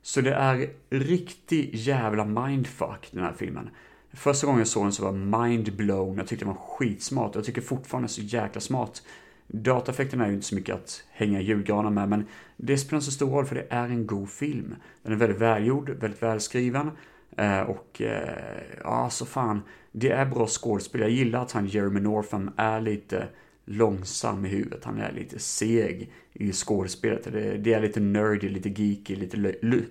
[0.01, 3.69] Så det är riktig jävla mindfuck den här filmen.
[4.13, 6.17] Första gången jag såg den så var jag mindblown.
[6.17, 7.35] Jag tyckte den var skitsmart.
[7.35, 9.03] Jag tycker fortfarande den är så jäkla smart.
[9.47, 12.25] Dataeffekterna är ju inte så mycket att hänga julgranar med, men
[12.57, 14.75] det spelar inte så stor roll för det är en god film.
[15.03, 16.91] Den är väldigt välgjord, väldigt välskriven.
[17.37, 19.61] Eh, och eh, ja, så fan.
[19.91, 21.01] Det är bra skådespel.
[21.01, 23.27] Jag gillar att han Jeremy Northam är lite
[23.65, 24.83] långsam i huvudet.
[24.83, 27.23] Han är lite seg i skådespelet.
[27.23, 29.37] Det, det är lite nerdy, lite geeky, lite,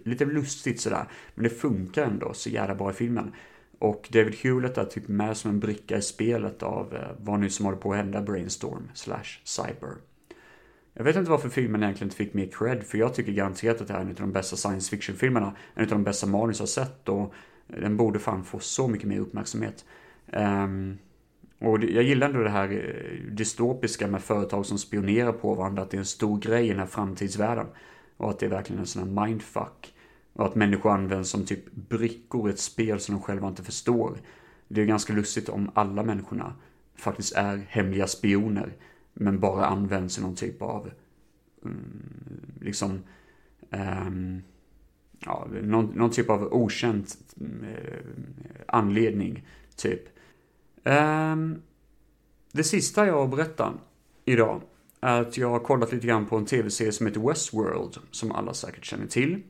[0.05, 1.05] lite lustigt sådär.
[1.35, 3.33] Men det funkar ändå så jävla bra i filmen.
[3.81, 7.51] Och David Hewlett är typ med som en bricka i spelet av eh, vad nu
[7.51, 9.95] som håller på att hända Brainstorm slash Cyber.
[10.95, 13.89] Jag vet inte varför filmen egentligen inte fick mer cred, för jag tycker garanterat att
[13.89, 16.69] det här är en av de bästa science fiction-filmerna, en av de bästa manus jag
[16.69, 17.35] sett och
[17.67, 19.85] den borde fan få så mycket mer uppmärksamhet.
[20.33, 20.99] Um,
[21.59, 25.91] och jag gillar ändå det här eh, dystopiska med företag som spionerar på varandra, att
[25.91, 27.67] det är en stor grej i den här framtidsvärlden.
[28.17, 29.95] Och att det är verkligen en sån här mindfuck.
[30.41, 34.19] Och att människor används som typ brickor i ett spel som de själva inte förstår.
[34.69, 36.55] Det är ganska lustigt om alla människorna
[36.95, 38.77] faktiskt är hemliga spioner.
[39.13, 40.91] Men bara används i någon typ av,
[41.65, 43.01] mm, liksom,
[43.71, 44.43] um,
[45.19, 47.07] ja, någon, någon, typ av okänd
[47.41, 48.01] uh, eh,
[48.69, 49.47] anledning,
[49.77, 50.03] typ.
[50.85, 51.63] Um,
[52.53, 53.73] det sista jag berättar
[54.25, 54.63] idag
[55.01, 58.55] är att jag har kollat lite grann på en tv-serie som heter Westworld, som alla
[58.55, 59.43] säkert känner till.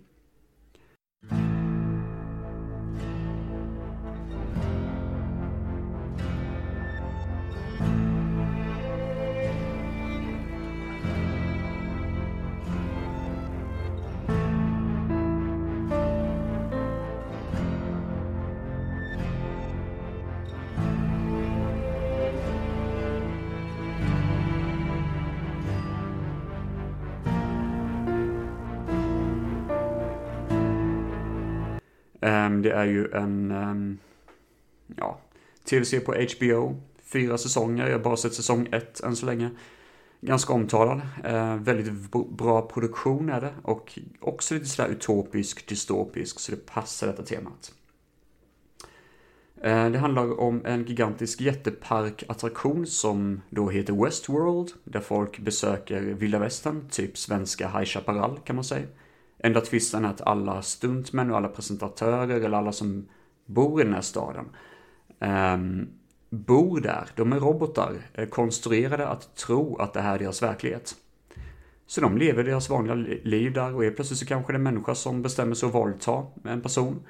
[32.31, 33.99] Ehm, det är ju en, um,
[34.97, 35.19] ja,
[35.65, 36.81] tv-serie på HBO.
[37.03, 39.51] Fyra säsonger, jag har bara sett säsong ett än så länge.
[40.21, 46.53] Ganska omtalad, uh, väldigt bra produktion är det och också lite sådär utopisk, dystopisk, så
[46.53, 47.73] det passar detta temat.
[49.63, 56.89] Det handlar om en gigantisk jätteparkattraktion som då heter Westworld, där folk besöker vilda västern,
[56.91, 58.87] typ svenska High Chaparral kan man säga.
[59.43, 63.09] Enda tvisten är att alla stuntmän och alla presentatörer eller alla som
[63.47, 64.45] bor i den här staden
[65.19, 65.89] um,
[66.31, 67.09] bor där.
[67.17, 70.95] De är robotar, är konstruerade att tro att det här är deras verklighet.
[71.87, 72.95] Så de lever deras vanliga
[73.25, 75.75] liv där och är plötsligt så kanske det är en människa som bestämmer sig att
[75.75, 77.03] våldta en person.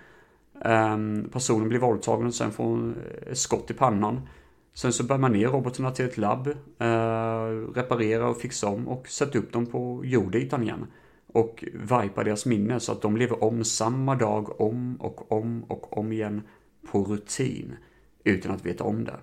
[0.64, 2.96] Um, personen blir våldtagen och sen får hon
[3.26, 4.28] ett skott i pannan.
[4.74, 6.46] Sen så bär man ner robotarna till ett labb,
[6.78, 10.86] eh, uh, reparera och fixa om och sätta upp dem på jordytan igen
[11.32, 15.98] och vajpar deras minne så att de lever om samma dag om och om och
[15.98, 16.42] om igen
[16.90, 17.76] på rutin
[18.24, 19.16] utan att veta om det.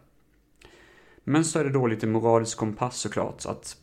[1.23, 3.45] Men så är det då lite moralisk kompass såklart.
[3.45, 3.77] Att,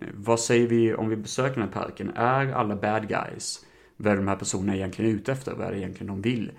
[0.00, 2.10] eh, vad säger vi om vi besöker den här parken?
[2.14, 3.64] Är alla bad guys?
[3.96, 5.54] Vad är de här personerna egentligen ute efter?
[5.54, 6.52] Vad är det egentligen de vill?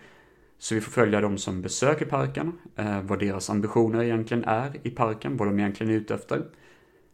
[0.57, 4.89] Så vi får följa de som besöker parken, eh, vad deras ambitioner egentligen är i
[4.89, 6.45] parken, vad de egentligen är ute efter.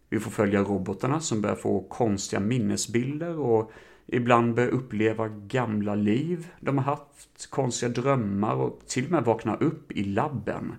[0.09, 3.71] Vi får följa robotarna som börjar få konstiga minnesbilder och
[4.05, 9.55] ibland börjar uppleva gamla liv de har haft, konstiga drömmar och till och med vakna
[9.55, 10.73] upp i labben.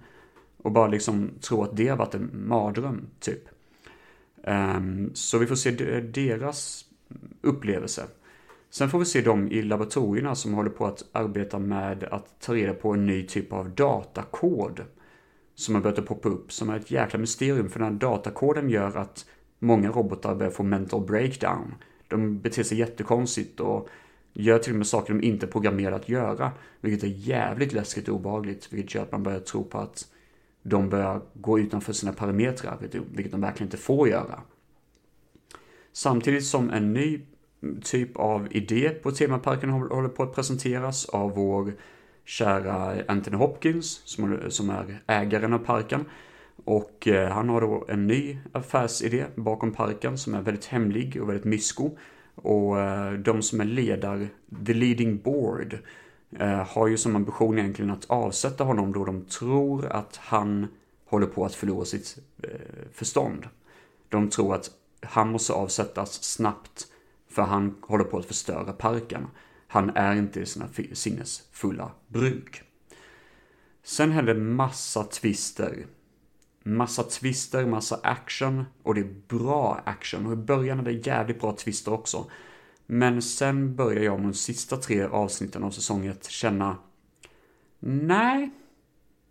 [0.62, 3.48] Och bara liksom tro att det har varit en mardröm, typ.
[4.44, 5.70] Ehm, så vi får se
[6.01, 6.85] deras
[7.43, 8.07] upplevelse.
[8.70, 12.55] Sen får vi se dem i laboratorierna som håller på att arbeta med att ta
[12.55, 14.85] reda på en ny typ av datakod
[15.60, 18.96] som har börjat poppa upp, som är ett jäkla mysterium för den här datakoden gör
[18.96, 19.26] att
[19.58, 21.74] många robotar börjar få mental breakdown.
[22.08, 23.88] De beter sig jättekonstigt och
[24.32, 28.08] gör till och med saker de inte är programmerade att göra, vilket är jävligt läskigt
[28.08, 30.08] och obehagligt, vilket gör att man börjar tro på att
[30.62, 32.78] de börjar gå utanför sina parametrar,
[33.14, 34.40] vilket de verkligen inte får göra.
[35.92, 37.20] Samtidigt som en ny
[37.82, 41.72] typ av idé på temaparken håller på att presenteras av vår
[42.31, 44.02] kära Anthony Hopkins
[44.48, 46.05] som är ägaren av parken.
[46.65, 51.28] Och eh, han har då en ny affärsidé bakom parken som är väldigt hemlig och
[51.28, 51.90] väldigt mysko.
[52.35, 54.28] Och eh, de som är ledare,
[54.66, 55.78] the leading board,
[56.39, 60.66] eh, har ju som ambition egentligen att avsätta honom då de tror att han
[61.07, 62.19] håller på att förlora sitt
[62.93, 63.48] förstånd.
[64.09, 64.70] De tror att
[65.02, 66.86] han måste avsättas snabbt
[67.28, 69.27] för han håller på att förstöra parken.
[69.72, 72.62] Han är inte i sina sinnesfulla bruk.
[73.82, 75.86] Sen händer massa twister.
[76.62, 80.26] Massa twister, massa action och det är bra action.
[80.26, 82.30] Och i början är det jävligt bra twister också.
[82.86, 86.76] Men sen börjar jag med de sista tre avsnitten av säsongen känna
[87.78, 88.51] Nej,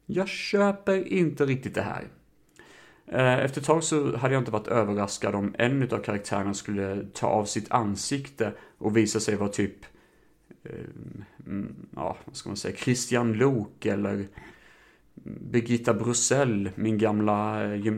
[0.06, 2.08] jag köper inte riktigt det här.
[3.08, 7.06] Eh, efter ett tag så hade jag inte varit överraskad om en av karaktärerna skulle
[7.14, 9.99] ta av sitt ansikte och visa sig vara typ Eh,
[10.64, 10.72] Eh,
[11.46, 14.28] mm, ja, vad ska man säga, Christian Lok eller
[15.24, 17.94] Birgitta Brussell, min gamla eh, eh,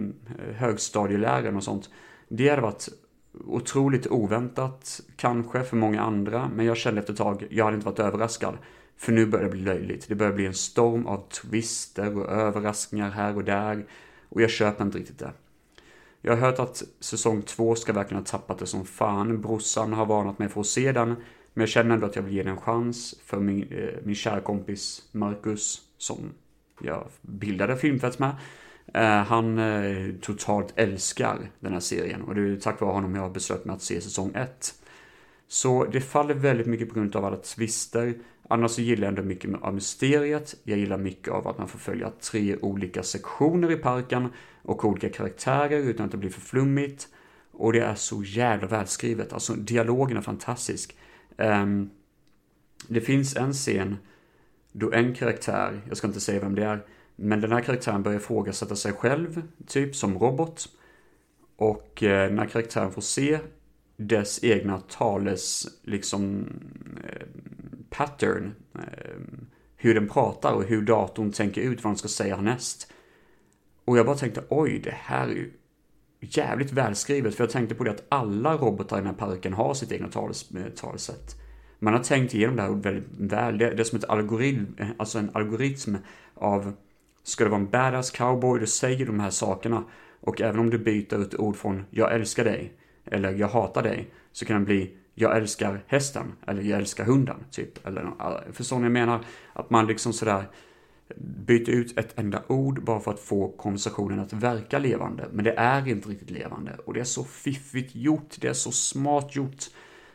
[0.56, 1.90] högstadielärare och sånt.
[2.28, 2.90] Det hade varit
[3.46, 7.86] otroligt oväntat, kanske för många andra, men jag kände efter ett tag, jag hade inte
[7.86, 8.58] varit överraskad.
[8.98, 10.08] För nu börjar det bli löjligt.
[10.08, 13.86] Det börjar bli en storm av twister och överraskningar här och där.
[14.30, 15.32] Och jag köper inte riktigt det.
[16.22, 19.42] Jag har hört att säsong två ska verkligen ha tappat det som fan.
[19.42, 21.16] Brorsan har varnat mig för att se den.
[21.54, 24.16] Men jag känner ändå att jag vill ge den en chans för min, eh, min
[24.16, 26.18] kära kompis Marcus som
[26.82, 28.36] jag bildade filmfest med.
[28.94, 33.22] Eh, han eh, totalt älskar den här serien och det är tack vare honom jag
[33.22, 34.74] har beslöt mig att se säsong 1.
[35.48, 38.14] Så det faller väldigt mycket på grund av alla twister.
[38.48, 40.56] Annars så gillar jag ändå mycket av mysteriet.
[40.64, 44.28] Jag gillar mycket av att man får följa tre olika sektioner i parken
[44.62, 47.08] och olika karaktärer utan att det blir för flummigt.
[47.52, 49.34] Och det är så jävla välskrivet.
[49.34, 50.98] Alltså dialogen är fantastisk.
[51.38, 51.90] Um,
[52.88, 53.98] det finns en scen
[54.72, 56.86] då en karaktär, jag ska inte säga vem det är,
[57.16, 60.70] men den här karaktären börjar ifrågasätta sig själv, typ som robot.
[61.56, 63.40] Och eh, den här karaktären får se
[63.98, 66.48] dess egna tales, liksom,
[67.04, 67.28] eh,
[67.90, 68.52] pattern.
[68.76, 69.22] Eh,
[69.76, 72.92] hur den pratar och hur datorn tänker ut vad den ska säga härnäst.
[73.86, 75.52] Och jag bara tänkte, oj, det här är ju
[76.22, 77.36] jävligt välskrivet.
[77.36, 80.08] För jag tänkte på det att alla robotar i den här parken har sitt egna
[80.08, 81.36] tals, eh, talsätt.
[81.80, 83.58] Man har tänkt igenom det här väldigt väl.
[83.58, 85.98] Det, det är som ett algoritm, eh, alltså en algoritm
[86.36, 86.74] av
[87.24, 89.84] Ska det vara en badass cowboy, du säger de här sakerna.
[90.20, 92.74] Och även om du byter ut ord från jag älskar dig
[93.06, 97.36] eller jag hatar dig så kan det bli jag älskar hästen eller jag älskar hunden.
[97.52, 97.88] Typ.
[97.88, 98.12] Eller,
[98.52, 99.26] förstår ni jag menar?
[99.54, 100.44] Att man liksom sådär
[101.18, 105.28] byta ut ett enda ord bara för att få konversationen att verka levande.
[105.32, 106.78] Men det är inte riktigt levande.
[106.86, 109.64] Och det är så fiffigt gjort, det är så smart gjort.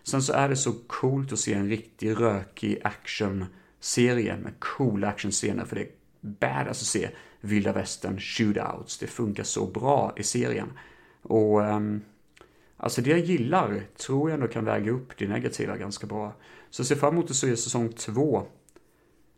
[0.02, 5.64] Sen så är det så coolt att se en riktig rökig actionserie med coola actionscener
[5.64, 5.90] för det är
[6.20, 7.08] badass att se
[7.40, 8.98] vilda västern shootouts.
[8.98, 10.72] Det funkar så bra i serien.
[11.22, 12.02] Och um,
[12.76, 16.34] alltså det jag gillar tror jag ändå kan väga upp det negativa ganska bra.
[16.70, 18.46] Så jag ser fram emot att se säsong två.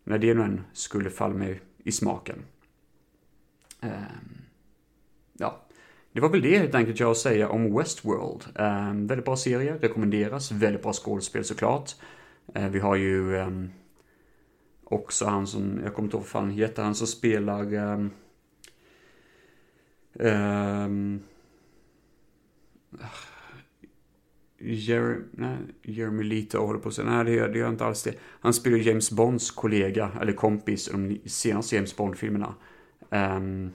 [0.09, 2.37] När det nu än skulle falla mig i smaken.
[3.81, 3.91] Eh,
[5.33, 5.63] ja,
[6.13, 8.45] det var väl det helt enkelt jag har att säga om Westworld.
[8.55, 10.53] Eh, väldigt bra serie, rekommenderas.
[10.53, 11.91] Väldigt bra skådespel såklart.
[12.55, 13.51] Eh, vi har ju eh,
[14.85, 17.75] också han som, jag kommer inte ihåg vad fan heter, han som spelar
[20.15, 21.23] um,
[24.61, 28.03] Jer nej, Jeremy Lito håller på att säga, nej det gör, det gör inte alls
[28.03, 28.15] det.
[28.41, 32.55] Han spelar James Bonds kollega, eller kompis, i de senaste James Bond-filmerna.
[33.11, 33.71] Um,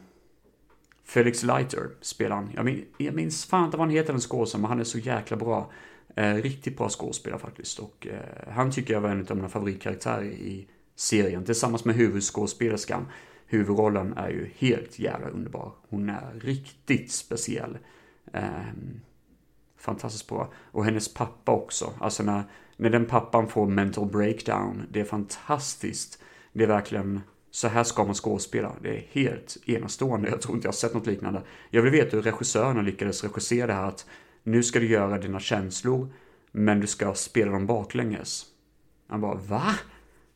[1.04, 2.52] Felix Leiter spelar han.
[2.56, 5.00] Jag, min, jag minns fan inte vad han heter den skådespelaren, men han är så
[5.00, 5.72] jäkla bra.
[6.16, 7.80] Eh, riktigt bra skådespelare faktiskt.
[7.80, 11.46] Och eh, han tycker jag var en av mina favoritkaraktärer i serien.
[11.46, 13.06] Tillsammans med huvudskådespelerskan.
[13.46, 15.72] Huvudrollen är ju helt jävla underbar.
[15.90, 17.78] Hon är riktigt speciell.
[18.34, 18.44] Eh,
[19.84, 20.54] fantastiskt bra.
[20.72, 21.94] Och hennes pappa också.
[22.00, 22.44] Alltså när,
[22.78, 24.88] när den pappan får mental breakdown.
[24.92, 26.24] Det är fantastiskt.
[26.54, 28.76] Det är verkligen så här ska man skådespela.
[28.82, 30.30] Det är helt enastående.
[30.30, 31.42] Jag tror inte jag har sett något liknande.
[31.70, 34.06] Jag vill veta hur regissörerna lyckades regissera det här att
[34.44, 36.14] nu ska du göra dina känslor,
[36.52, 38.46] men du ska spela dem baklänges.
[39.08, 39.76] Han bara, va?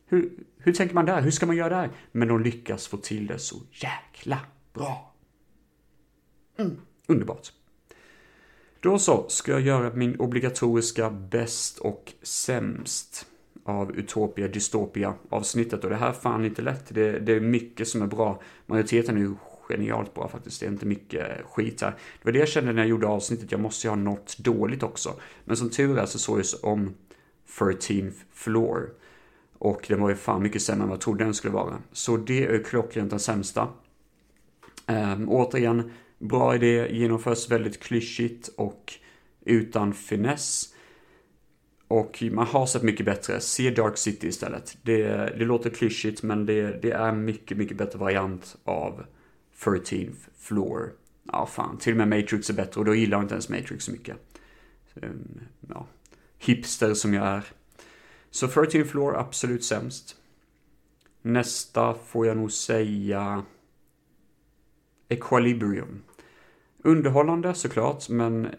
[0.06, 1.22] Hur, hur tänker man där?
[1.22, 1.90] Hur ska man göra där?
[2.12, 4.38] Men de lyckas få till det så jäkla
[4.72, 5.14] bra.
[6.58, 6.76] Mm,
[7.06, 7.52] underbart.
[8.80, 13.26] Då så, ska jag göra min obligatoriska bäst och sämst
[13.64, 16.84] av Utopia Dystopia avsnittet och det här är fan inte lätt.
[16.88, 18.40] Det, det, är mycket som är bra.
[18.66, 19.34] Majoriteten är ju
[19.68, 20.60] genialt bra faktiskt.
[20.60, 21.90] Det är inte mycket skit här.
[21.90, 23.52] Det var det jag kände när jag gjorde avsnittet.
[23.52, 25.14] Jag måste ju ha något dåligt också.
[25.44, 26.94] Men som tur är så såg jag om
[27.58, 28.90] 13th floor.
[29.58, 31.78] Och den var ju fan mycket sämre än vad jag trodde den skulle vara.
[31.92, 33.68] Så det är klockrent den sämsta.
[34.86, 38.92] Um, återigen, bra idé, genomförs väldigt klyschigt och
[39.44, 40.74] utan finess.
[41.88, 43.40] Och man har sett mycket bättre.
[43.40, 44.78] Se Dark City istället.
[44.82, 45.06] Det,
[45.38, 49.04] det låter klyschigt men det, det är mycket, mycket bättre variant av
[49.58, 50.92] 13th Floor.
[51.32, 51.78] Ja, fan.
[51.78, 54.16] Till och med Matrix är bättre och då gillar jag inte ens Matrix så mycket.
[55.02, 55.86] Ehm, ja.
[56.38, 57.44] Hipster som jag är.
[58.30, 60.16] Så 13th Floor, absolut sämst.
[61.22, 63.44] Nästa får jag nog säga
[65.08, 66.02] Equilibrium.
[66.88, 68.52] Underhållande såklart, men eh,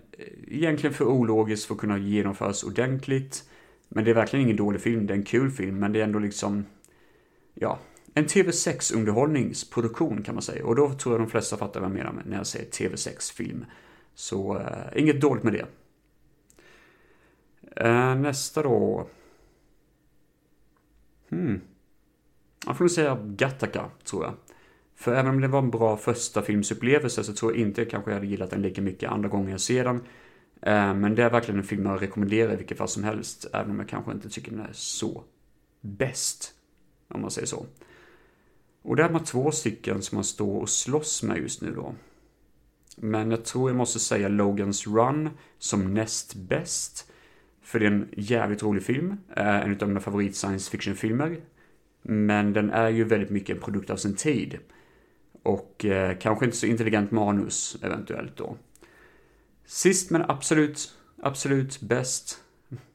[0.47, 3.49] egentligen för ologiskt för att kunna genomföras ordentligt.
[3.87, 6.03] Men det är verkligen ingen dålig film, det är en kul film, men det är
[6.03, 6.65] ändå liksom,
[7.53, 7.79] ja,
[8.13, 10.65] en TV6-underhållningsproduktion kan man säga.
[10.65, 13.65] Och då tror jag de flesta fattar vad jag menar när jag säger TV6-film.
[14.13, 15.65] Så eh, inget dåligt med det.
[17.85, 19.07] Eh, nästa då.
[21.29, 21.61] Hmm.
[22.65, 24.33] Jag får nog säga Gattaca, tror jag.
[24.99, 28.13] För även om det var en bra första filmsupplevelse så tror jag inte jag kanske
[28.13, 29.95] hade gillat den lika mycket andra gånger jag ser den.
[30.61, 33.71] Eh, men det är verkligen en film jag rekommenderar i vilket fall som helst, även
[33.71, 35.23] om jag kanske inte tycker den är så
[35.81, 36.53] bäst.
[37.07, 37.65] Om man säger så.
[38.81, 41.95] Och det är man två stycken som man står och slåss med just nu då.
[42.95, 47.11] Men jag tror jag måste säga Logans Run som näst bäst.
[47.61, 51.41] För det är en jävligt rolig film, eh, en av mina favorit science fiction-filmer.
[52.01, 54.59] Men den är ju väldigt mycket en produkt av sin tid.
[55.43, 58.57] Och eh, kanske inte så intelligent manus eventuellt då.
[59.65, 62.39] Sist men absolut, absolut bäst.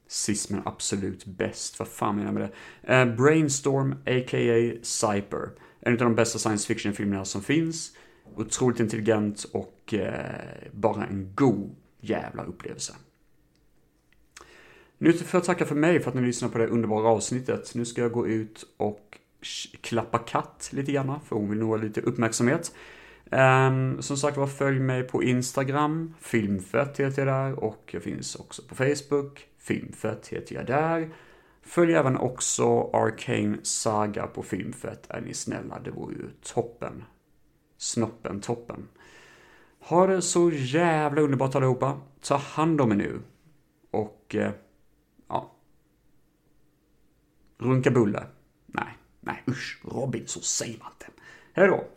[0.07, 1.79] sist men absolut bäst.
[1.79, 2.49] Vad fan menar jag med
[2.81, 2.93] det?
[2.93, 4.79] Eh, Brainstorm, a.k.a.
[4.83, 5.49] Cyper.
[5.79, 7.91] En av de bästa science fiction-filmerna som finns.
[8.35, 12.95] Otroligt intelligent och eh, bara en god jävla upplevelse.
[14.97, 17.75] Nu får jag tacka för mig för att ni lyssnar på det underbara avsnittet.
[17.75, 19.19] Nu ska jag gå ut och
[19.81, 22.75] klappa katt lite grann, för hon vill nog ha lite uppmärksamhet.
[23.31, 28.35] Um, som sagt var, följ mig på Instagram, Filmfett heter jag där och jag finns
[28.35, 31.09] också på Facebook, Filmfett heter jag där.
[31.61, 37.03] Följ även också Arcane Saga på Filmfett, är ni snälla, det vore ju toppen.
[37.77, 38.87] Snoppen toppen.
[39.79, 41.99] Ha det så jävla underbart allihopa.
[42.21, 43.21] Ta hand om er nu.
[43.91, 44.51] Och, eh,
[45.27, 45.51] ja.
[47.57, 48.23] Runka bulle.
[48.65, 51.21] Nej, nej usch, Robin, så säger man inte.
[51.53, 51.87] Hej då!